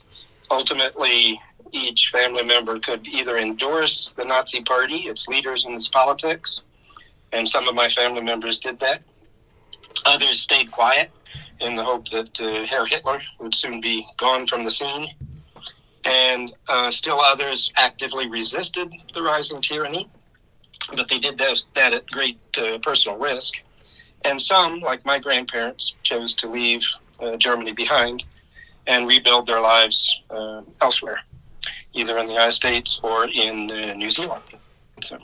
[0.50, 1.38] Ultimately,
[1.70, 6.62] each family member could either endorse the Nazi Party, its leaders, and its politics,
[7.34, 9.02] and some of my family members did that.
[10.06, 11.10] Others stayed quiet
[11.60, 15.08] in the hope that uh, Herr Hitler would soon be gone from the scene
[16.04, 20.08] and uh, still others actively resisted the rising tyranny,
[20.94, 23.54] but they did that, that at great uh, personal risk.
[24.24, 26.82] And some, like my grandparents, chose to leave
[27.22, 28.22] uh, Germany behind
[28.86, 31.20] and rebuild their lives uh, elsewhere,
[31.94, 34.42] either in the United States or in uh, New Zealand.
[35.02, 35.16] So,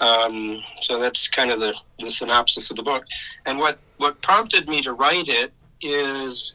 [0.00, 3.04] um, so that's kind of the, the synopsis of the book.
[3.46, 6.54] And what, what prompted me to write it is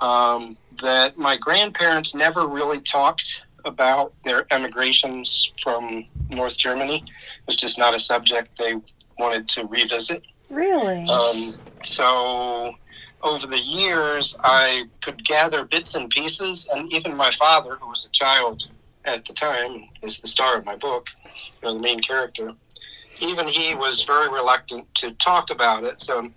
[0.00, 6.96] um, that my grandparents never really talked about their emigrations from North Germany.
[6.96, 8.74] It was just not a subject they
[9.18, 10.22] wanted to revisit.
[10.50, 11.04] Really?
[11.04, 12.74] Um, so
[13.22, 18.06] over the years, I could gather bits and pieces, and even my father, who was
[18.06, 18.68] a child
[19.04, 22.52] at the time, is the star of my book, you know, the main character.
[23.20, 26.00] Even he was very reluctant to talk about it.
[26.00, 26.30] So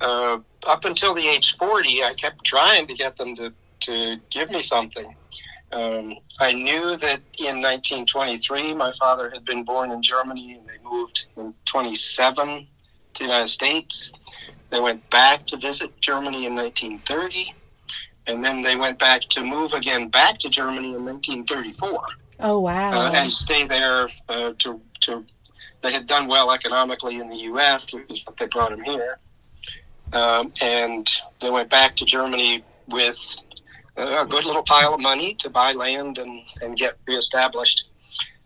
[0.00, 4.50] uh, up until the age 40, I kept trying to get them to, to give
[4.50, 5.14] me something.
[5.72, 10.76] Um, I knew that in 1923, my father had been born in Germany and they
[10.88, 12.66] moved in 27
[13.14, 14.12] to the United States.
[14.70, 17.54] They went back to visit Germany in 1930,
[18.26, 22.04] and then they went back to move again back to Germany in 1934
[22.40, 22.92] Oh, wow.
[22.92, 25.24] uh, and stay there uh, to, to.
[25.82, 29.18] They had done well economically in the U.S., which is what they brought them here.
[30.12, 31.10] Um, and
[31.40, 33.36] they went back to Germany with
[33.96, 37.88] a good little pile of money to buy land and, and get reestablished.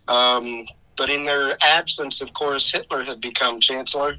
[0.07, 0.65] Um,
[0.95, 4.17] but in their absence, of course, Hitler had become chancellor.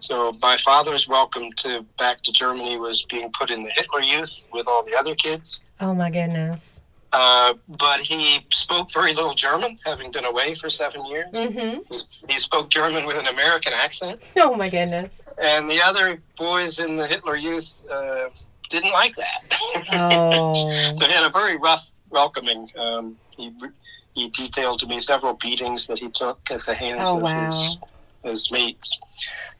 [0.00, 4.42] So my father's welcome to back to Germany was being put in the Hitler Youth
[4.52, 5.60] with all the other kids.
[5.80, 6.80] oh, my goodness.
[7.18, 11.32] Uh, but he spoke very little German, having been away for seven years.
[11.32, 11.80] Mm-hmm.
[12.28, 14.20] He spoke German with an American accent.
[14.36, 15.34] Oh, my goodness.
[15.40, 18.26] And the other boys in the Hitler Youth uh,
[18.68, 19.44] didn't like that.
[19.92, 20.70] Oh.
[20.92, 22.70] so he had a very rough welcoming.
[22.76, 23.50] Um, he,
[24.12, 27.44] he detailed to me several beatings that he took at the hands Oh, of wow.
[27.46, 27.78] his,
[28.24, 28.98] his mates.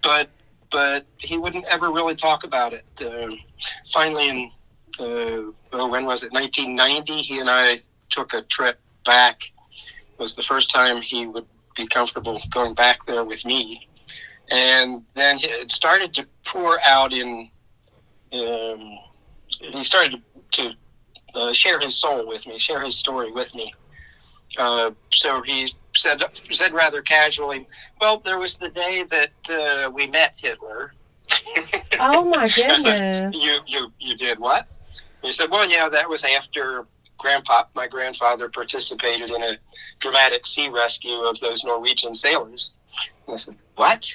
[0.02, 0.28] But
[0.72, 2.84] but he wouldn't ever really talk about it.
[3.00, 3.38] Um
[3.92, 4.50] finally, in
[4.98, 6.32] uh, oh, when was it?
[6.32, 7.12] 1990.
[7.12, 9.52] He and I took a trip back.
[9.72, 13.88] It was the first time he would be comfortable going back there with me.
[14.50, 17.50] And then it started to pour out in.
[18.32, 18.98] Um,
[19.48, 20.22] he started
[20.52, 20.70] to
[21.34, 23.72] uh, share his soul with me, share his story with me.
[24.58, 27.66] Uh, so he said said rather casually,
[28.00, 30.92] "Well, there was the day that uh, we met Hitler."
[31.98, 33.34] Oh, my goodness.
[33.42, 34.68] you you you did what?
[35.26, 36.86] He said, "Well, yeah, that was after
[37.18, 39.58] Grandpa, my grandfather, participated in a
[39.98, 42.74] dramatic sea rescue of those Norwegian sailors."
[43.26, 44.14] And I said, "What?"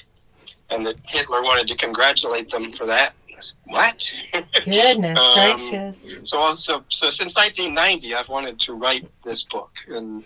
[0.70, 3.14] And that Hitler wanted to congratulate them for that.
[3.41, 4.12] Said, what?
[4.66, 6.30] Goodness Um, gracious.
[6.30, 10.24] So, so, so since 1990, I've wanted to write this book and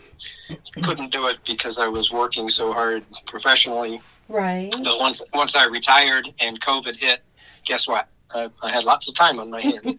[0.84, 4.02] couldn't do it because I was working so hard professionally.
[4.28, 4.74] Right.
[4.84, 7.22] But once, once I retired and COVID hit,
[7.66, 8.08] guess what?
[8.34, 9.96] I, I had lots of time on my hands.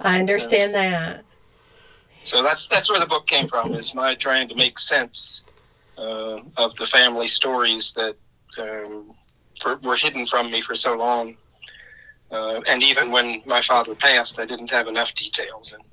[0.00, 1.24] I understand that.
[2.22, 3.74] so that's that's where the book came from.
[3.74, 5.44] Is my trying to make sense
[5.98, 8.16] uh, of the family stories that
[8.58, 9.12] um,
[9.60, 11.36] for, were hidden from me for so long.
[12.30, 15.84] Uh, and even when my father passed, I didn't have enough details, and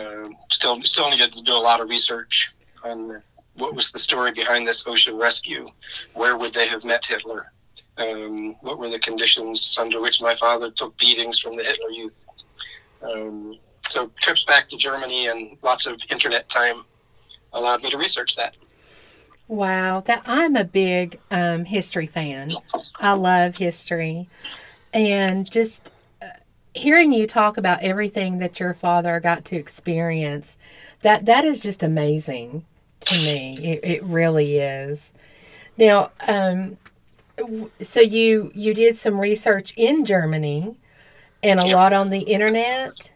[0.00, 2.54] uh, still still needed to do a lot of research
[2.84, 3.22] on
[3.54, 5.68] what was the story behind this ocean rescue.
[6.14, 7.52] Where would they have met Hitler?
[7.98, 12.24] Um, what were the conditions under which my father took beatings from the Hitler Youth?
[13.02, 16.84] Um, so trips back to Germany and lots of internet time
[17.52, 18.56] allowed me to research that.
[19.48, 22.52] Wow, that I'm a big um, history fan.
[23.00, 24.28] I love history,
[24.92, 26.26] and just uh,
[26.74, 30.58] hearing you talk about everything that your father got to experience,
[31.00, 32.66] that that is just amazing
[33.00, 33.58] to me.
[33.62, 35.14] It, it really is.
[35.78, 36.76] Now, um,
[37.80, 40.76] so you you did some research in Germany,
[41.42, 41.66] and a Yep.
[41.66, 43.12] lot on the internet.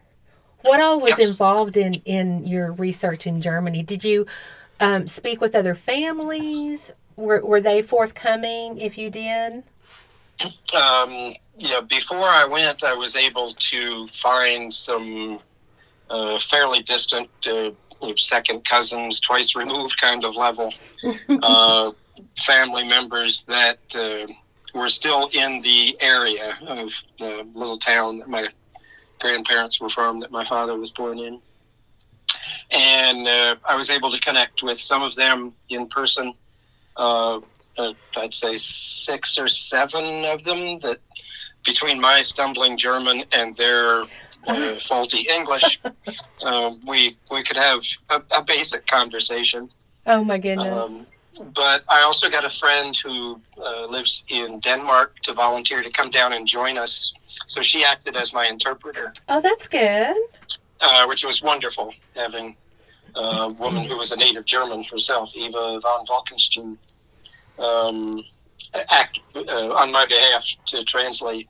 [0.62, 3.82] What all was involved in in your research in Germany?
[3.82, 4.26] Did you
[4.80, 6.92] um, speak with other families?
[7.16, 9.64] Were, were they forthcoming if you did?
[10.74, 15.40] um, know, before I went, I was able to find some
[16.10, 17.70] uh, fairly distant uh,
[18.16, 20.72] second cousins, twice removed kind of level
[21.42, 21.92] uh,
[22.38, 24.32] family members that uh,
[24.74, 28.48] were still in the area of the little town that my
[29.20, 31.40] grandparents were from, that my father was born in.
[32.70, 36.34] And uh, I was able to connect with some of them in person.
[36.96, 37.40] Uh,
[37.78, 40.98] uh, I'd say six or seven of them that
[41.64, 44.02] between my stumbling German and their
[44.46, 45.80] uh, faulty English,
[46.44, 49.70] uh, we we could have a, a basic conversation.
[50.06, 50.66] Oh my goodness.
[50.66, 51.06] Um,
[51.54, 56.10] but I also got a friend who uh, lives in Denmark to volunteer to come
[56.10, 57.12] down and join us.
[57.46, 60.16] So she acted as my interpreter, oh, that's good.
[60.80, 62.56] uh, which was wonderful having
[63.14, 66.76] a woman who was a native German herself, Eva von Wolkenstein,
[67.58, 68.24] um,
[68.90, 71.48] act uh, on my behalf to translate.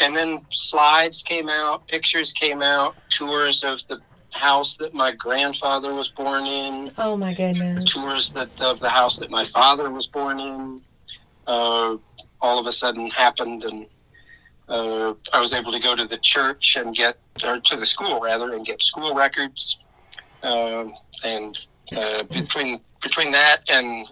[0.00, 4.00] And then slides came out, pictures came out, tours of the
[4.34, 7.90] house that my grandfather was born in, Oh my goodness.
[7.92, 10.80] tours that of the house that my father was born in.
[11.46, 11.96] Uh,
[12.40, 13.86] all of a sudden happened, and
[14.68, 18.20] uh, I was able to go to the church and get, or to the school
[18.20, 19.78] rather, and get school records.
[20.42, 21.56] Um and
[21.96, 24.06] uh, between between that and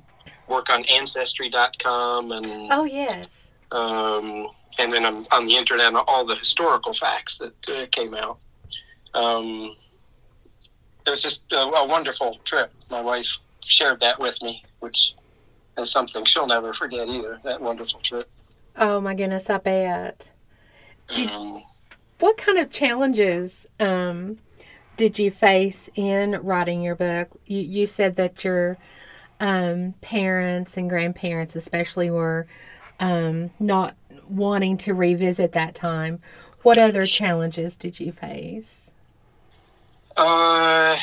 [0.49, 3.49] work on Ancestry.com and Oh yes.
[3.70, 4.49] um,
[4.79, 8.39] and then on, on the internet all the historical facts that uh, came out.
[9.14, 9.77] Um,
[11.07, 12.72] it was just a, a wonderful trip.
[12.90, 15.14] My wife shared that with me, which
[15.78, 17.40] is something she'll never forget either.
[17.44, 18.24] That wonderful trip.
[18.76, 19.50] Oh my goodness.
[19.50, 20.30] I bet.
[21.14, 21.62] Did- Um,
[22.20, 24.38] What kind of challenges um,
[24.96, 27.28] did you face in writing your book?
[27.46, 28.78] You, you said that your
[29.40, 32.46] um, parents and grandparents, especially, were
[33.00, 33.96] um, not
[34.28, 36.20] wanting to revisit that time.
[36.62, 38.82] What other challenges did you face?
[40.16, 40.96] Uh,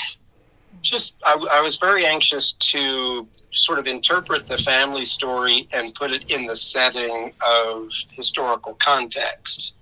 [0.82, 6.12] just I, I was very anxious to sort of interpret the family story and put
[6.12, 9.74] it in the setting of historical context.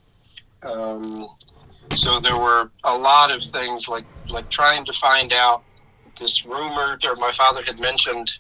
[0.64, 1.28] Um,
[1.94, 5.64] so there were a lot of things like like trying to find out
[6.20, 8.32] this rumored or my father had mentioned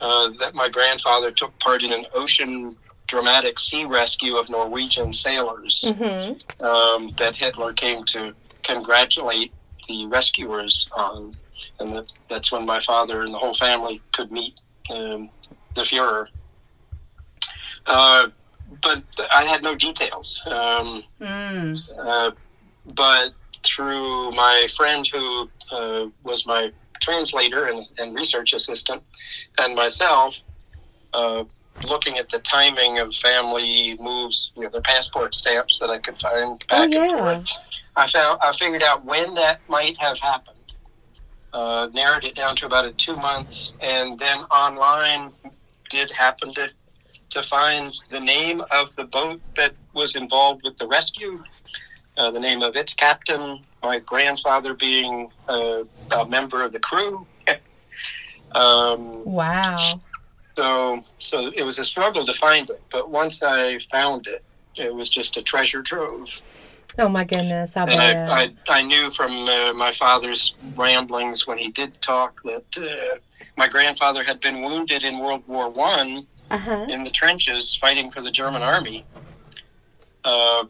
[0.00, 2.72] uh, that my grandfather took part in an ocean
[3.06, 6.64] dramatic sea rescue of Norwegian sailors Mm-hmm.
[6.64, 9.52] um, that Hitler came to congratulate
[9.88, 11.36] the rescuers on,
[11.80, 14.54] and that, that's when my father and the whole family could meet
[14.90, 15.30] um,
[15.74, 16.26] the Fuhrer.
[17.86, 18.28] Uh,
[18.82, 19.02] but
[19.34, 20.42] I had no details.
[20.46, 21.80] Um, Mm.
[22.04, 22.30] uh,
[22.94, 23.32] but
[23.64, 26.70] through my friend who uh, was my
[27.00, 29.02] translator and, and research assistant,
[29.58, 30.38] and myself,
[31.14, 31.44] uh,
[31.84, 36.18] looking at the timing of family moves, you know, their passport stamps that I could
[36.18, 37.58] find back Oh, and forth,
[37.96, 40.56] I found I figured out when that might have happened.
[41.52, 45.32] Uh, narrowed it down to about a two months, and then online
[45.90, 46.70] did happen to
[47.30, 51.42] to find the name of the boat that was involved with the rescue,
[52.16, 55.82] uh, the name of its captain, my grandfather being uh,
[56.12, 57.26] a member of the crew.
[58.54, 60.00] um, Wow.
[60.56, 64.44] so, so it was a struggle to find it, but once I found it,
[64.78, 66.28] it was just a treasure trove.
[66.98, 67.76] Oh my goodness.
[67.76, 68.30] I And.
[68.30, 73.18] I, I, I knew from uh, my father's ramblings when he did talk that uh,
[73.56, 76.86] my grandfather had been wounded in World War One uh huh.
[76.88, 79.04] in the trenches fighting for the German army.
[80.24, 80.64] Uh,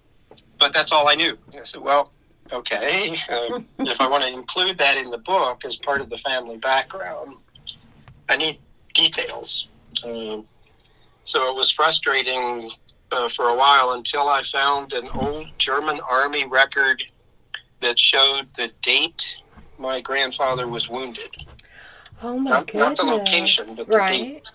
[0.59, 1.37] but that's all I knew.
[1.55, 2.13] I said, well,
[2.53, 3.17] okay.
[3.31, 6.57] Um, if I want to include that in the book as part of the family
[6.57, 7.37] background,
[8.29, 8.59] I need
[8.95, 9.69] details.
[10.05, 10.45] Um,
[11.25, 12.71] so it was frustrating
[13.13, 17.03] uh, for a while until I found an old German army record
[17.81, 19.35] that showed the date
[19.79, 21.31] my grandfather was wounded.
[22.23, 22.81] Oh my Not, goodness.
[22.83, 24.11] not the location, but the right.
[24.11, 24.53] date.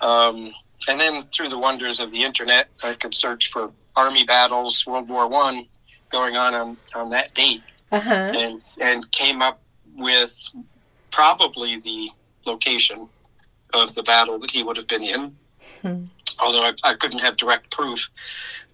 [0.00, 0.52] Um,
[0.88, 5.08] and then through the wonders of the internet, I could search for army battles, World
[5.08, 5.66] War One,
[6.10, 7.62] going on, on on that date,
[7.92, 8.32] Uh huh.
[8.34, 9.60] and and came up
[9.96, 10.48] with
[11.10, 12.10] probably the
[12.44, 13.08] location
[13.74, 15.36] of the battle that he would have been in.
[15.82, 16.04] Hmm.
[16.38, 18.08] Although I, I couldn't have direct proof.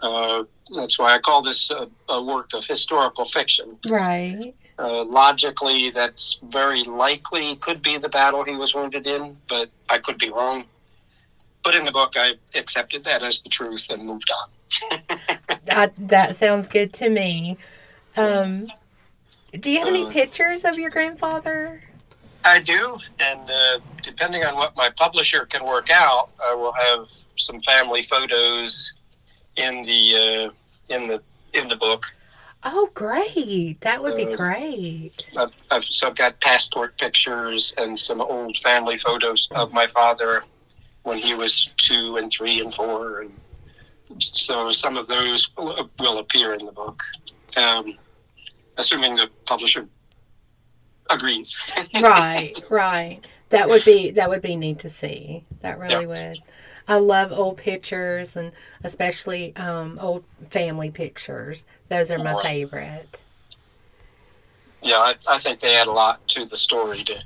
[0.00, 0.44] Uh,
[0.74, 3.78] that's why I call this a, a work of historical fiction.
[3.88, 4.54] Right.
[4.78, 9.98] Uh, logically, that's very likely could be the battle he was wounded in, but I
[9.98, 10.64] could be wrong.
[11.62, 14.98] But in the book, I accepted that as the truth and moved on.
[15.70, 17.58] I, that sounds good to me.
[18.16, 18.66] Um,
[19.60, 21.82] do you have any Uh, pictures of your grandfather?
[22.44, 27.08] I do, and uh, depending on what my publisher can work out, I will have
[27.36, 28.92] some family photos
[29.56, 31.22] in the uh, in the
[31.54, 32.04] in the book.
[32.64, 33.80] Oh, great.
[33.80, 35.30] That would be Uh, great.
[35.36, 40.44] I've, I've, so I've got passport pictures and some old family photos of my father
[41.02, 43.32] when he was two and three and four, and
[44.20, 47.02] so some of those will, will appear in the book,
[47.56, 47.84] um,
[48.78, 49.88] assuming the publisher
[51.10, 51.56] agrees.
[51.94, 53.20] right, right.
[53.50, 55.44] That would be that would be neat to see.
[55.60, 56.42] That really would.
[56.88, 61.64] I love old pictures and especially um, old family pictures.
[61.88, 62.36] Those are my Right.
[62.36, 63.22] favorite.
[64.82, 67.16] yeah, I, I think they add a lot to the story to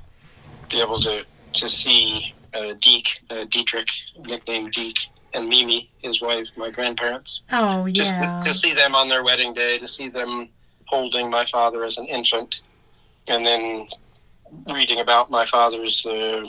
[0.69, 4.99] be able to to see uh, Deke, uh, Dietrich, nicknamed Deke,
[5.33, 7.43] and Mimi, his wife, my grandparents.
[7.51, 8.41] Oh Just yeah.
[8.41, 10.49] to see them on their wedding day, to see them
[10.87, 12.61] holding my father as an infant,
[13.27, 13.87] and then
[14.73, 16.43] reading about my father's uh,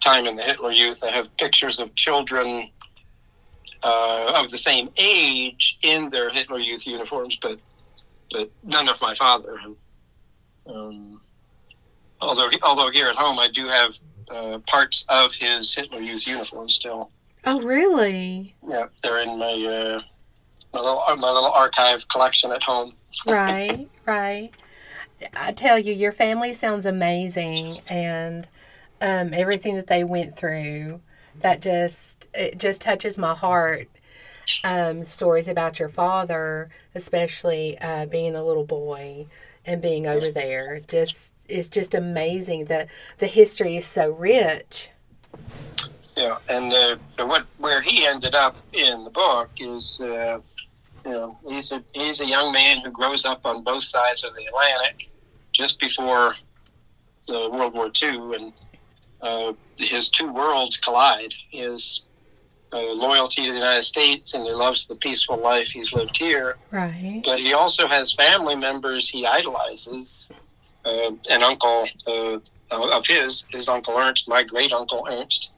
[0.00, 1.02] time in the Hitler Youth.
[1.04, 2.70] I have pictures of children
[3.82, 7.58] uh, of the same age in their Hitler Youth uniforms, but
[8.30, 9.58] but none of my father.
[10.66, 11.20] Um,
[12.20, 13.98] although although here at home I do have
[14.30, 17.10] uh, parts of his Hitler Youth uniform still.
[17.44, 18.54] Oh really?
[18.62, 20.00] Yeah, they're in my uh,
[20.72, 22.94] my little my little archive collection at home.
[23.26, 24.50] right, right.
[25.34, 28.48] I tell you, your family sounds amazing, and
[29.00, 31.00] um, everything that they went through,
[31.40, 33.88] that just it just touches my heart.
[34.64, 39.26] Um, stories about your father, especially uh, being a little boy
[39.64, 44.90] and being over there, just it's just amazing that the history is so rich.
[46.16, 46.96] Yeah, and uh,
[47.26, 50.40] what where he ended up in the book is, uh,
[51.04, 54.34] you know, he's a he's a young man who grows up on both sides of
[54.34, 55.09] the Atlantic,
[55.60, 56.34] just before
[57.28, 58.60] the World War II, and
[59.20, 61.34] uh, his two worlds collide.
[61.50, 62.02] His
[62.72, 66.56] uh, loyalty to the United States, and he loves the peaceful life he's lived here.
[66.72, 67.20] Right.
[67.24, 70.30] But he also has family members he idolizes.
[70.82, 72.38] Uh, an uncle uh,
[72.70, 75.50] of his, his uncle Ernst, my great uncle Ernst,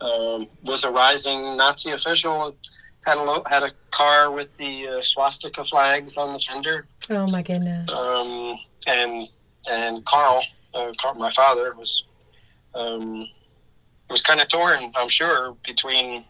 [0.00, 2.56] um, was a rising Nazi official.
[3.04, 7.26] Had a lo- had a car with the uh, swastika flags on the fender, Oh
[7.30, 7.90] my goodness.
[7.92, 9.28] um, and
[9.68, 12.04] and Carl, uh, Carl, my father, was
[12.74, 13.28] um,
[14.10, 14.92] was kind of torn.
[14.94, 16.24] I'm sure between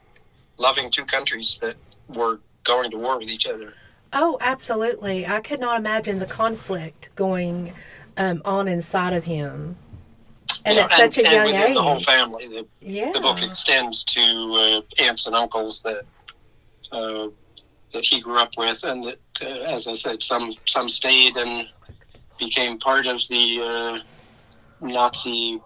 [0.59, 1.77] loving two countries that
[2.09, 3.75] were going to war with each other.
[4.13, 5.27] Oh, absolutely.
[5.27, 7.73] I could not imagine the conflict going
[8.17, 9.77] um, on inside of him.
[10.65, 11.75] And know, at such a and young within age.
[11.75, 12.49] the whole family.
[12.49, 13.11] The, yeah.
[13.13, 16.03] the book extends to uh, aunts and uncles that
[16.93, 17.29] uh,
[17.93, 21.69] that he grew up with, and that, uh, as I said, some some stayed and
[22.45, 23.99] became part of the uh,
[24.87, 25.61] Nazi,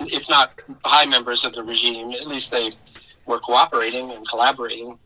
[0.00, 0.52] if not
[0.84, 2.12] high members of the regime.
[2.12, 2.72] At least they
[3.26, 4.98] were cooperating and collaborating,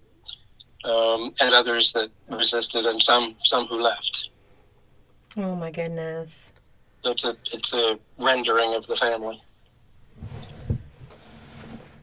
[0.85, 4.31] um, and others that resisted, and some some who left.
[5.37, 6.53] Oh my goodness.
[7.05, 9.43] It's a it's a rendering of the family.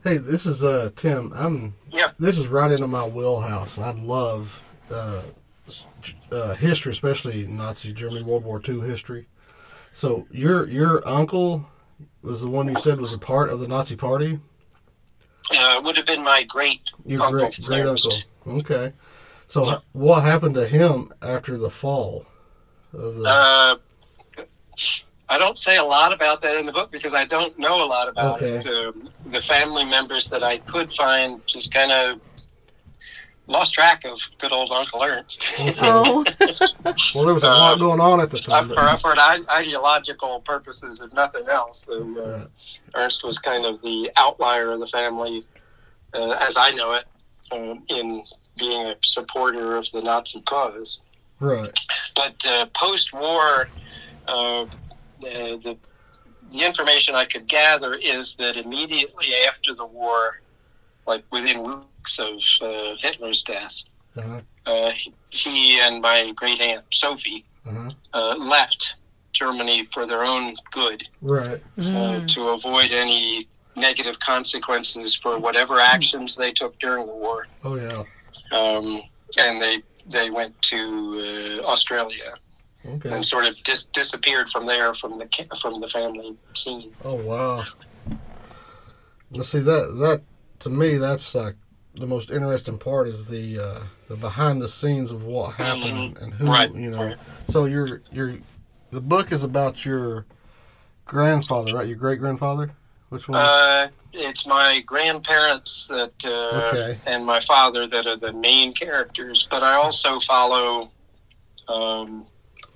[0.04, 1.32] Hey, this is uh Tim.
[1.34, 1.74] I'm.
[1.90, 2.14] Yep.
[2.18, 3.78] This is right into my wheelhouse.
[3.78, 5.22] I love uh,
[5.68, 5.86] s-
[6.32, 9.26] uh, history, especially Nazi Germany, World War II history.
[9.92, 11.66] So your your uncle
[12.22, 14.40] was the one you said was a part of the Nazi Party.
[15.54, 17.38] Uh, would have been my great Your uncle.
[17.38, 18.12] great great uncle.
[18.46, 18.92] Okay.
[19.48, 22.24] So h- what happened to him after the fall
[22.94, 23.24] of the?
[23.26, 23.74] Uh,
[25.28, 27.86] I don't say a lot about that in the book because I don't know a
[27.86, 28.56] lot about Okay.
[28.56, 28.66] it.
[28.66, 32.20] Um, the family members that I could find just kind of
[33.46, 35.46] lost track of good old Uncle Ernst.
[35.80, 36.24] Oh.
[37.14, 38.68] well, there was a lot going on at the Uh, time.
[38.68, 42.46] for, but- for an ideological purposes, if nothing else, uh, Right.
[42.94, 45.44] Ernst was kind of the outlier of the family,
[46.14, 47.04] uh, as I know it,
[47.50, 48.24] um, in
[48.58, 51.00] being a supporter of the Nazi cause.
[51.40, 51.76] Right.
[52.14, 53.68] but uh, post-war,
[54.28, 54.66] uh,
[55.20, 55.76] the, the
[56.52, 60.40] the information I could gather is that immediately after the war,
[61.06, 63.82] like within weeks of uh, Hitler's death.
[64.18, 64.40] Uh-huh.
[64.66, 67.88] Uh, he- he and my great aunt Sophie Uh-huh.
[68.12, 68.94] uh, left
[69.32, 71.60] Germany for their own good Right.
[71.78, 77.46] uh, to avoid any negative consequences for whatever actions they took during the war.
[77.64, 78.02] Oh yeah.
[78.52, 79.02] Um,
[79.38, 80.80] and they they went to
[81.62, 82.34] uh, Australia
[82.84, 83.10] Okay.
[83.12, 86.92] and sort of dis- disappeared from there from the ca- from the family scene.
[87.04, 87.64] Oh wow.
[89.30, 90.20] Now see that that
[90.58, 91.56] to me that's like
[91.94, 96.34] the most interesting part is the uh, the behind the scenes of what happened and
[96.34, 96.52] who Mm-hmm.
[96.52, 97.04] Right, you know.
[97.06, 97.16] right.
[97.48, 98.34] So your your
[98.90, 100.26] the book is about your
[101.04, 101.86] grandfather, right?
[101.86, 102.70] Your great grandfather.
[103.10, 103.38] Which one?
[103.40, 106.98] Uh, it's my grandparents that uh, Okay.
[107.06, 110.90] and my father that are the main characters, but I also follow
[111.68, 112.26] um,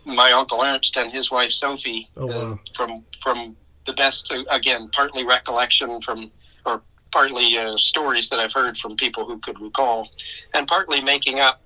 [0.04, 2.52] my uncle Ernst and his wife Sophie Oh, wow.
[2.52, 3.56] uh, from from
[3.86, 6.30] the best again partly recollection from
[6.64, 10.08] or partly uh, stories that I've heard from people who could recall,
[10.54, 11.60] and partly making up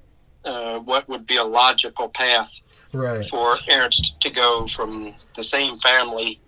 [0.44, 2.52] uh, what would be a logical path
[2.92, 3.28] right.
[3.28, 6.40] for Ernst to go from the same family,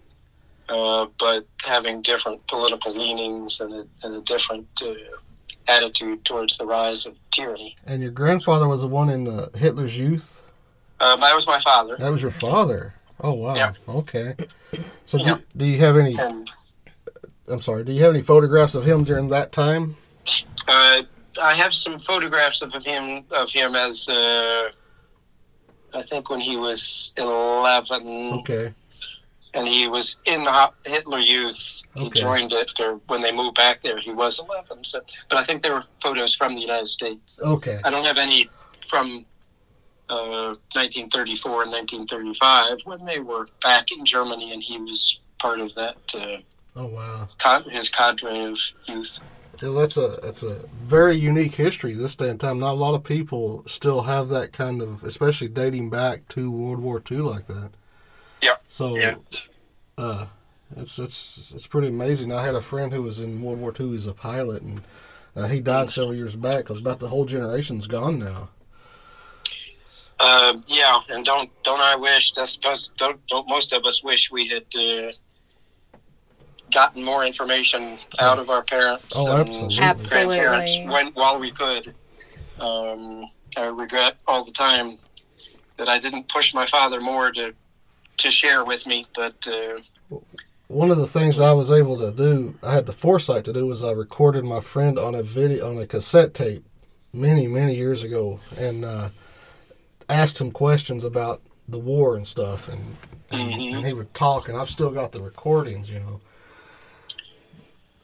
[0.69, 4.95] uh, but having different political leanings and a, and a different uh,
[5.69, 7.77] attitude towards the rise of tyranny.
[7.87, 10.43] And your grandfather was the one in uh, Hitler's Youth.
[11.01, 12.95] Um, that was my father, That was your father.
[13.21, 13.55] Oh wow.
[13.55, 13.73] Yeah.
[13.89, 14.35] Okay.
[15.05, 15.37] So Yeah.
[15.37, 16.17] do, do you have any?
[16.19, 16.49] and
[17.49, 17.85] I'm sorry.
[17.85, 19.97] Do you have any photographs of him during that time?
[20.69, 21.03] uh,
[21.43, 24.69] I have some photographs of him of him as uh,
[25.95, 28.33] I think when he was eleven.
[28.41, 28.73] Okay.
[29.55, 31.83] and he was in the Hitler Youth.
[31.95, 32.21] He Okay.
[32.21, 34.83] joined it, or when they moved back there, he was 11.
[34.85, 37.39] So, but I think there were photos from the United States.
[37.43, 37.79] Okay.
[37.85, 38.49] I don't have any
[38.89, 39.27] from
[40.09, 45.75] uh, 1934 and 1935 when they were back in Germany, and he was part of
[45.75, 46.39] that uh,
[46.75, 47.29] Oh wow.
[47.71, 49.19] his cadre of youth.
[49.61, 52.59] Well, that's a that's a very unique history this day and time.
[52.59, 56.81] Not a lot of people still have that kind of, especially dating back to World
[56.81, 57.71] War II like that.
[58.41, 58.55] Yeah.
[58.69, 59.17] So, Yeah.
[59.99, 60.27] uh,
[60.77, 62.33] it's it's it's pretty amazing.
[62.33, 63.91] I had a friend who was in World War II.
[63.91, 64.83] He's a pilot, and
[65.37, 68.49] uh, he died several years back because about the whole generation's gone now.
[70.19, 72.33] Uh, yeah, and don't don't I wish?
[72.33, 75.13] That's most don't, don't most of us wish we had uh,
[76.73, 80.09] gotten more information out of our parents Oh, and absolutely.
[80.09, 81.95] grandparents when while we could.
[82.59, 84.99] Um, I regret all the time
[85.77, 87.55] that I didn't push my father more to
[88.19, 89.81] to share with me, but uh,
[90.69, 93.67] One of the things I was able to do, I had the foresight to do,
[93.67, 96.65] was I recorded my friend on a video on a cassette tape
[97.13, 99.09] many many years ago, and uh,
[100.09, 102.97] asked him questions about the war and stuff, and
[103.31, 103.77] and, Mhm.
[103.77, 106.21] and he would talk, and I've still got the recordings, you know.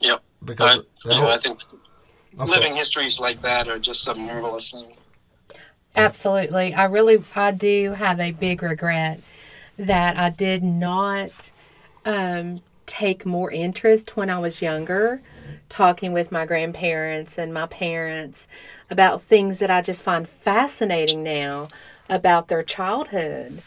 [0.00, 0.22] Yep.
[0.44, 1.60] Because I, you know, I think
[2.38, 2.78] I'm living sorry.
[2.78, 4.94] histories like that are just a marvelous thing.
[5.96, 6.74] Absolutely.
[6.74, 9.20] I really, I do have a big regret
[9.78, 11.50] that I did not
[12.04, 15.20] um, take more interest when I was younger,
[15.68, 18.46] talking with my grandparents and my parents
[18.90, 21.68] about things that I just find fascinating now
[22.08, 23.62] about their childhood.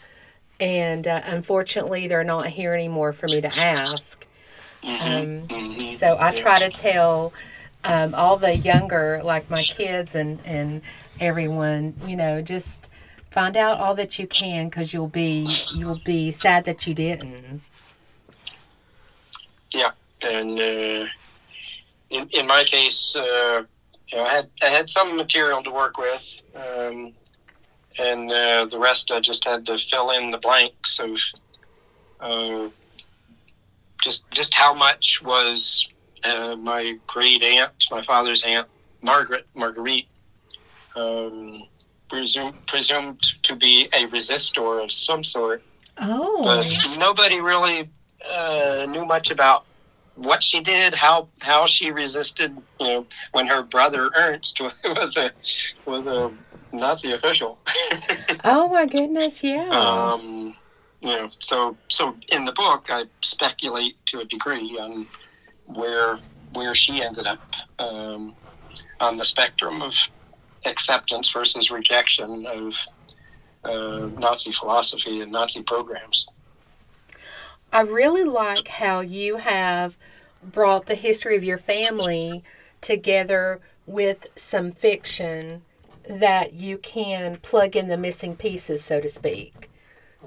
[0.58, 4.26] And uh, unfortunately, they're not here anymore for me to ask.
[4.84, 5.86] Um, Mhm.
[5.86, 7.32] so I try to tell
[7.84, 10.82] um, all the younger, like my kids and, and
[11.20, 12.90] everyone, you know, just
[13.30, 17.62] find out all that you can because you'll be you'll be sad that you didn't.
[19.72, 21.06] Yeah, and uh,
[22.10, 23.62] in, in my case, uh,
[24.12, 27.14] you know, I had I had some material to work with, um,
[27.98, 31.18] and uh, the rest I just had to fill in the blanks of
[32.20, 32.68] uh,
[34.02, 35.88] just just how much was
[36.24, 38.68] uh, my great aunt, my father's aunt,
[39.00, 40.08] Margaret Marguerite,
[40.96, 41.62] um,
[42.08, 45.62] presumed presumed to be a resistor of some sort
[45.98, 47.88] Oh, but nobody really
[48.28, 49.64] uh, knew much about
[50.14, 52.56] what she did, how how she resisted.
[52.80, 55.32] You know, when her brother Ernst was a
[55.84, 56.32] was a
[56.72, 57.58] Nazi official.
[58.44, 59.68] oh my goodness, yeah.
[59.68, 60.56] um,
[61.02, 65.06] you know, so so in the book, I speculate to a degree on
[65.66, 66.20] where
[66.52, 67.40] where she ended up
[67.78, 68.34] um,
[69.00, 69.94] on the spectrum of
[70.64, 72.76] acceptance versus rejection of
[73.64, 76.26] uh, Nazi philosophy and Nazi programs.
[77.72, 79.96] I really like how you have
[80.42, 82.44] brought the history of your family
[82.80, 85.62] together with some fiction
[86.08, 89.70] that you can plug in the missing pieces, so to speak.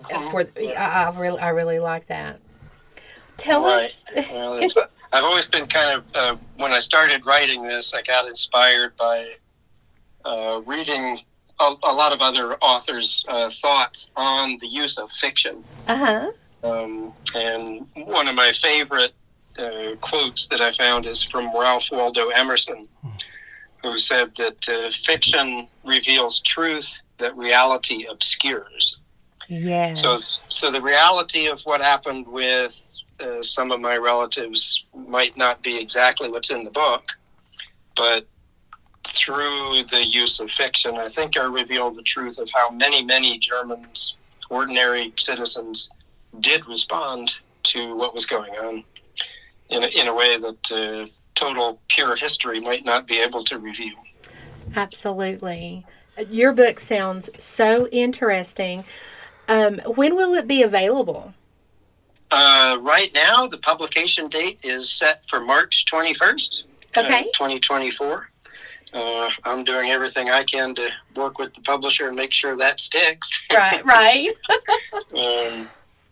[0.09, 2.39] For I, I really, I really like that.
[3.37, 3.85] Tell Right.
[3.85, 4.03] us.
[4.31, 4.69] Well,
[5.13, 9.35] I've always been kind of uh, when I started writing this, I got inspired by
[10.25, 11.19] uh, reading
[11.59, 15.63] a, a lot of other authors' uh, thoughts on the use of fiction.
[15.87, 16.31] Uh huh.
[16.63, 19.13] Um, and one of my favorite
[19.57, 22.87] uh, quotes that I found is from Ralph Waldo Emerson,
[23.83, 28.99] who said that uh, fiction reveals truth that reality obscures.
[29.47, 30.01] Yes.
[30.01, 35.61] So, so the reality of what happened with uh, some of my relatives might not
[35.61, 37.11] be exactly what's in the book,
[37.95, 38.25] but
[39.03, 43.37] through the use of fiction, I think I reveal the truth of how many, many
[43.37, 44.17] Germans,
[44.49, 45.89] ordinary citizens,
[46.39, 47.31] did respond
[47.63, 48.83] to what was going on
[49.69, 53.59] in a, in a way that uh, total pure history might not be able to
[53.59, 53.95] reveal.
[54.75, 55.85] Absolutely.
[56.29, 58.83] Your book sounds so interesting.
[59.47, 61.33] Um, when will it be available?
[62.31, 66.63] Uh, right now, the publication date is set for March 21st,
[66.97, 67.19] Okay.
[67.21, 68.29] uh, 2024.
[68.93, 72.79] Uh, I'm doing everything I can to work with the publisher and make sure that
[72.79, 73.41] sticks.
[73.53, 74.29] Right, right.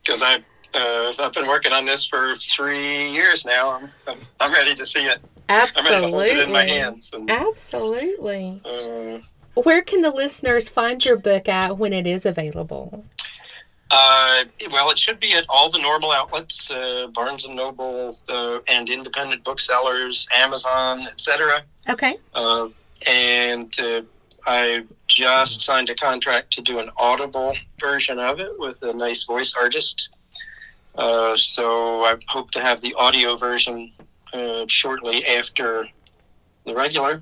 [0.05, 3.71] Because I've, uh, I've been working on this for three years now.
[3.71, 5.19] I'm, I'm, I'm ready to see it.
[5.47, 6.67] I'm ready to hold it in my Absolutely.
[6.77, 7.13] hands.
[7.13, 8.61] And, Absolutely.
[8.65, 9.19] uh,
[9.61, 13.05] Where can the listeners find your book at when it is available?
[13.95, 18.57] Uh, well, it should be at all the normal outlets: uh, Barnes and Noble uh,
[18.67, 21.61] and independent booksellers, Amazon, etc.
[21.87, 22.17] Okay.
[22.33, 22.69] Uh,
[23.07, 24.01] and uh,
[24.47, 29.23] I just signed a contract to do an Audible version of it with a nice
[29.23, 30.09] voice artist.
[30.95, 33.91] Uh, so I hope to have the audio version
[34.33, 35.87] uh, shortly after
[36.65, 37.21] the regular.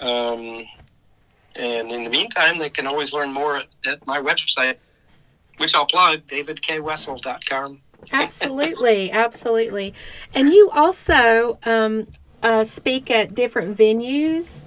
[0.00, 0.66] Um,
[1.56, 4.76] and in the meantime, they can always learn more at, at my website,
[5.58, 7.80] which I'll plug, davidkwessel.com.
[8.12, 9.10] Absolutely.
[9.12, 9.94] absolutely.
[10.34, 12.06] And you also um,
[12.42, 14.60] uh, speak at different venues.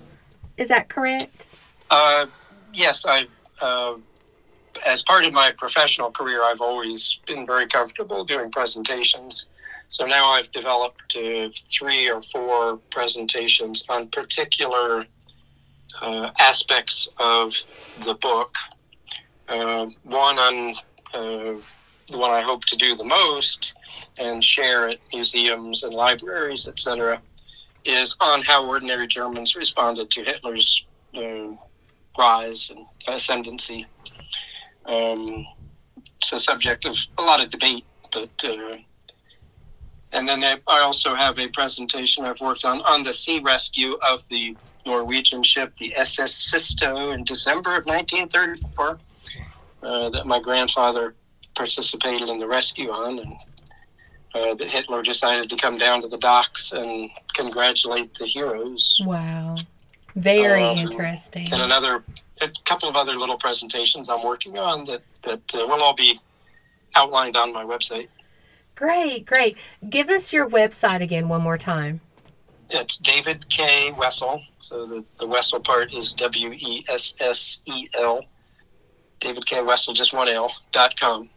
[0.58, 1.50] Is that correct?
[1.90, 2.26] Uh,
[2.74, 3.26] yes, I.
[3.62, 3.98] Uh,
[4.86, 9.48] as part of my professional career, I've always been very comfortable doing presentations.
[9.90, 15.06] So now I've developed uh, three or four presentations on particular
[16.02, 17.56] uh, aspects of
[18.06, 18.56] the book.
[19.50, 20.76] Uh, one on
[21.14, 21.60] uh,
[22.10, 23.74] the one I hope to do the most
[24.18, 27.22] and share at museums and libraries, etc.,
[27.86, 30.86] is on how ordinary Germans responded to Hitler's
[31.16, 31.56] uh,
[32.18, 33.88] rise and ascendancy.
[34.86, 35.46] Um,
[36.18, 38.78] it's a subject of a lot of debate, but uh,
[40.12, 43.98] and then I I also have a presentation I've worked on on the sea rescue
[44.08, 49.00] of the Norwegian ship, the SS Sisto, in December of 1934,
[49.84, 51.16] uh, that my grandfather
[51.56, 53.34] participated in the rescue on, and
[54.36, 59.02] uh, that Hitler decided to come down to the docks and congratulate the heroes.
[59.06, 59.58] Wow.
[60.16, 61.52] Very Um, interesting.
[61.52, 62.04] and another
[62.42, 66.20] a couple of other little presentations I'm working on that that uh, will all be
[66.96, 68.08] outlined on my website.
[68.76, 69.58] Great, great.
[69.90, 72.00] Give us your website again one more time.
[72.70, 73.92] It's David K.
[73.92, 74.42] Wessel.
[74.60, 78.24] So the, the Wessel part is W E S S E L.
[79.20, 79.62] David K.
[79.62, 81.30] Wessel, just one L, dot com.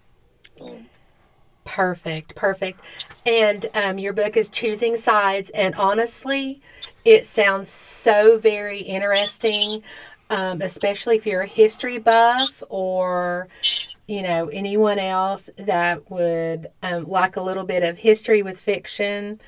[1.64, 2.80] Perfect, perfect.
[3.24, 6.60] And um, your book is Choosing Sides, and honestly,
[7.04, 9.82] it sounds so very interesting,
[10.30, 13.48] um, especially if you're a history buff or,
[14.08, 19.40] you know, anyone else that would um, like a little bit of history with fiction.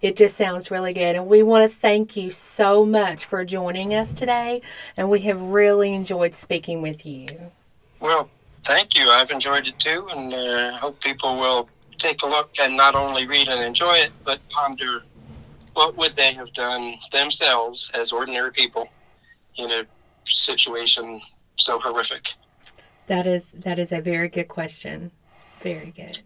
[0.00, 1.14] It just sounds really good.
[1.14, 4.62] And we want to thank you so much for joining us today.
[4.96, 7.26] And we have really enjoyed speaking with you.
[8.00, 8.28] Well,
[8.64, 9.08] thank you.
[9.08, 11.68] I've enjoyed it too, and uh, hope people will
[11.98, 15.02] take a look and not only read and enjoy it, but ponder
[15.74, 18.88] what would they have done themselves as ordinary people
[19.56, 19.84] in a
[20.24, 21.20] situation
[21.56, 22.32] so horrific.
[23.06, 25.10] That is that is a very good question.
[25.60, 26.22] Very good.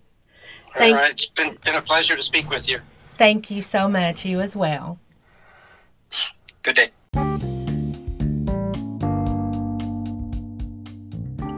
[0.66, 2.78] All Thank- right, it's been, been a pleasure to speak with you.
[3.16, 4.24] Thank you so much.
[4.24, 4.98] You as well.
[6.62, 7.53] Good day.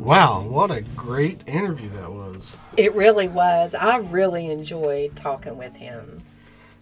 [0.06, 2.56] Wow, what a great interview that was.
[2.76, 3.74] It really was.
[3.74, 6.22] I really enjoyed talking with him.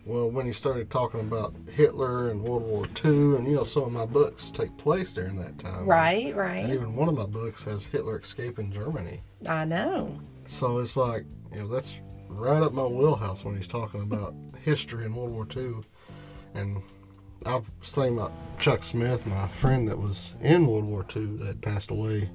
[0.05, 3.85] Well, when he started talking about Hitler and World War II, and you know, some
[3.85, 5.87] of my books take place during that time.
[5.87, 6.65] Right, right.
[6.65, 9.23] And even one of my books has Hitler escaping Germany.
[9.49, 10.21] I know.
[10.45, 11.99] So it's like, you know, that's
[12.29, 15.77] right up my wheelhouse when he's talking about history in World War II.
[16.53, 16.83] And
[17.47, 21.63] I was thinking about Chuck Smith, my friend that was in World War II that
[21.63, 22.29] passed away,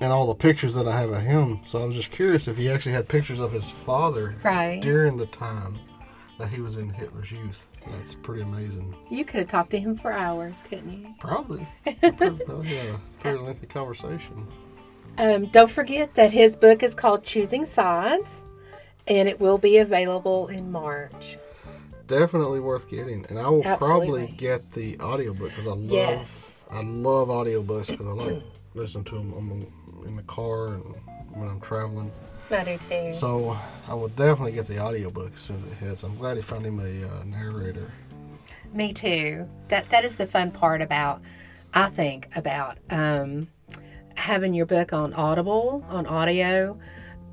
[0.00, 1.60] and all the pictures that I have of him.
[1.66, 4.80] So I was just curious if he actually had pictures of his father Right.
[4.80, 5.78] during the time
[6.38, 7.66] that he was in Hitler's youth.
[7.90, 8.94] That's pretty amazing.
[9.10, 11.14] You could have talked to him for hours, couldn't you?
[11.18, 11.66] Probably.
[11.86, 14.46] yeah, pretty lengthy conversation.
[15.18, 18.44] Um, don't forget that his book is called Choosing Sides,
[19.08, 21.38] and it will be available in March.
[22.06, 26.66] Definitely worth getting, and I will probably get the audiobook because I love Yes.
[26.70, 28.42] I love audiobooks because I like
[28.74, 29.66] listening to them
[30.06, 30.84] in the car and
[31.32, 32.10] when I'm traveling.
[32.50, 33.12] I do too.
[33.12, 36.02] So I will definitely get the audiobook as soon as it hits.
[36.02, 37.92] I'm glad he found him a uh, narrator.
[38.72, 39.48] Me too.
[39.68, 41.20] That that is the fun part about
[41.74, 43.48] I think about um,
[44.14, 46.78] having your book on Audible on audio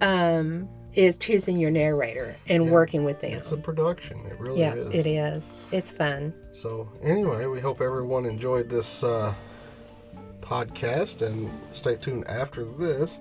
[0.02, 3.34] um, is choosing your narrator and working with them.
[3.34, 4.18] It's a production.
[4.26, 4.94] It really yeah, is.
[4.94, 5.54] it is.
[5.72, 6.34] It's fun.
[6.52, 9.34] So anyway, we hope everyone enjoyed this uh,
[10.46, 13.20] podcast, and stay tuned after this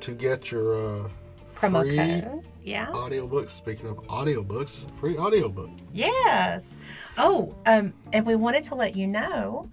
[0.00, 1.08] to get your uh,
[1.54, 2.44] Promo free code.
[2.62, 2.86] Yeah.
[2.92, 3.50] audiobooks.
[3.50, 5.70] Speaking of audiobooks, free audiobook.
[5.92, 6.76] Yes.
[7.18, 9.68] Oh, um, and we wanted to let you know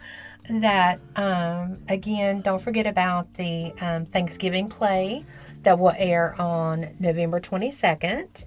[0.49, 5.25] that um, again, don't forget about the um, Thanksgiving play
[5.63, 8.45] that will air on November twenty second.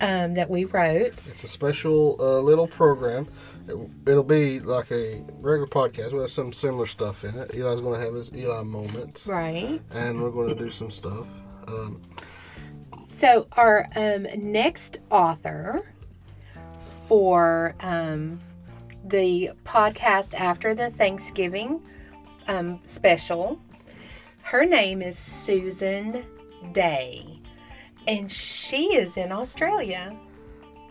[0.00, 1.14] Um, that we wrote.
[1.28, 3.28] It's a special uh, little program.
[3.68, 3.76] It,
[4.06, 6.12] it'll be like a regular podcast.
[6.12, 7.54] We'll have some similar stuff in it.
[7.54, 9.80] Eli's going to have his Eli moment, Right.
[9.90, 11.28] and we're going to do some stuff.
[11.68, 12.02] Um,
[13.06, 15.82] So our um, next author
[17.08, 18.40] for um,
[19.04, 21.80] the podcast after the Thanksgiving
[22.48, 23.60] um, special,
[24.42, 26.24] her name is Susan
[26.72, 27.40] Day,
[28.06, 30.14] and she is in Australia.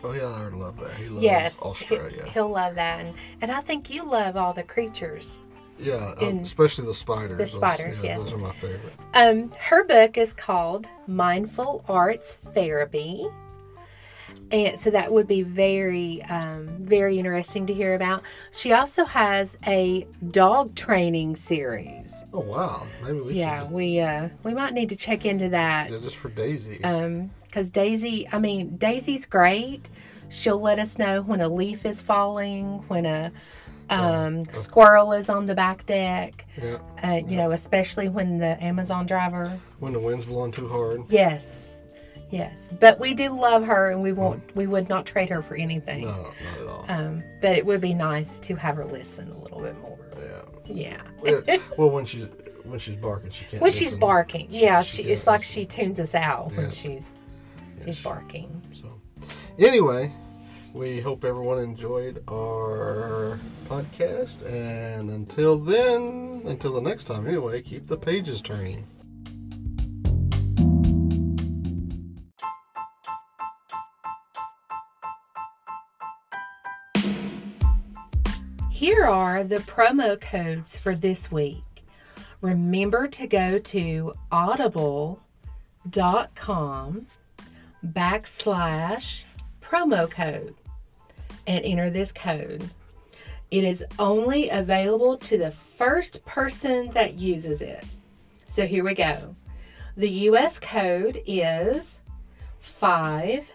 [0.03, 0.91] Oh yeah, I would love that.
[0.93, 2.25] He loves yes, he- Australia.
[2.34, 5.39] he'll love that, and, and I think you love all the creatures.
[5.80, 7.31] yeah, uh, in- especially the spiders.
[7.31, 8.23] the Those- spiders, yeah, yes.
[8.25, 8.93] Those are my favorite.
[9.13, 13.27] Um, her book is called Mindful Arts Therapy.
[14.51, 18.23] And so that would be very, um, very interesting to hear about.
[18.51, 22.02] She also has a dog training series.
[22.35, 23.72] Oh wow, maybe we Yeah, should.
[23.72, 26.84] we uh, we might need to check into that Yeah, just for Daisy.
[26.84, 29.88] um because daisy i mean daisy's great
[30.27, 33.31] she'll let us know when a leaf is falling when a
[33.91, 39.05] um, squirrel is on the back deck yeah, uh, you know especially when the amazon
[39.05, 41.03] driver when the wind's blowing too hard.
[41.10, 41.84] yes
[42.31, 45.55] yes but we do love her and we won't we would not trade her for
[45.55, 46.85] anything No, not at all.
[46.88, 49.92] um, but it would be nice to have her listen a little bit more
[50.65, 51.02] yeah.
[51.23, 52.26] yeah Well, when she's
[52.64, 53.61] when she's barking, she can't.
[53.61, 53.99] when she's listen.
[53.99, 55.61] barking yeah she she, it's like listen.
[55.61, 56.69] she tunes us out when Yeah.
[56.69, 57.11] she's
[57.84, 58.90] she's barking So,
[59.60, 60.14] anyway,
[60.73, 63.38] we hope everyone enjoyed our
[63.68, 68.88] podcast, and until then, until the next time, anyway, keep the pages turning.
[78.84, 81.85] Here are the promo codes for this week.
[82.41, 85.18] Remember to go to audible.com
[87.88, 89.23] backslash
[89.61, 90.55] promo code
[91.47, 92.69] and enter this code.
[93.51, 97.85] It is only available to the first person that uses it.
[98.47, 99.34] So here we go.
[99.95, 102.01] The US code is
[102.60, 103.49] 5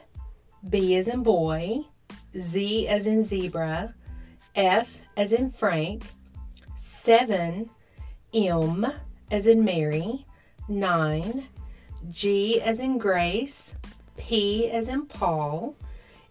[0.71, 1.81] B as in boy,
[2.35, 3.95] Z as in zebra,
[4.55, 6.05] F as in Frank,
[6.77, 7.69] 7
[8.33, 8.87] M
[9.33, 10.25] as in Mary,
[10.69, 11.49] 9
[12.09, 13.75] G as in Grace,
[14.17, 15.75] P as in Paul,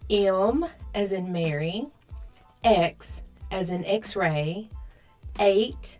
[0.10, 0.66] M
[0.96, 1.88] as in Mary,
[2.64, 4.70] X as in X ray,
[5.38, 6.00] 8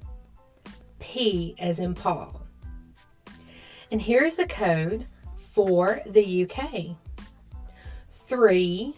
[1.00, 2.42] P as in Paul.
[3.92, 5.06] And here's the code
[5.38, 6.96] for the UK
[8.28, 8.96] 3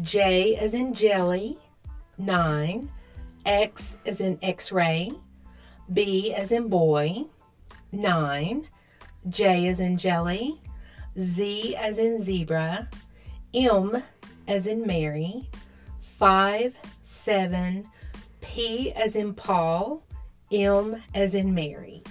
[0.00, 1.58] J as in jelly,
[2.18, 2.90] 9
[3.44, 5.10] X as in X ray,
[5.92, 7.24] B as in boy,
[7.92, 8.68] 9
[9.28, 10.56] J as in jelly,
[11.18, 12.88] Z as in zebra,
[13.54, 14.02] M
[14.46, 15.48] as in Mary,
[16.00, 17.88] 5 7
[18.40, 20.02] P as in Paul,
[20.52, 22.02] M as in Mary.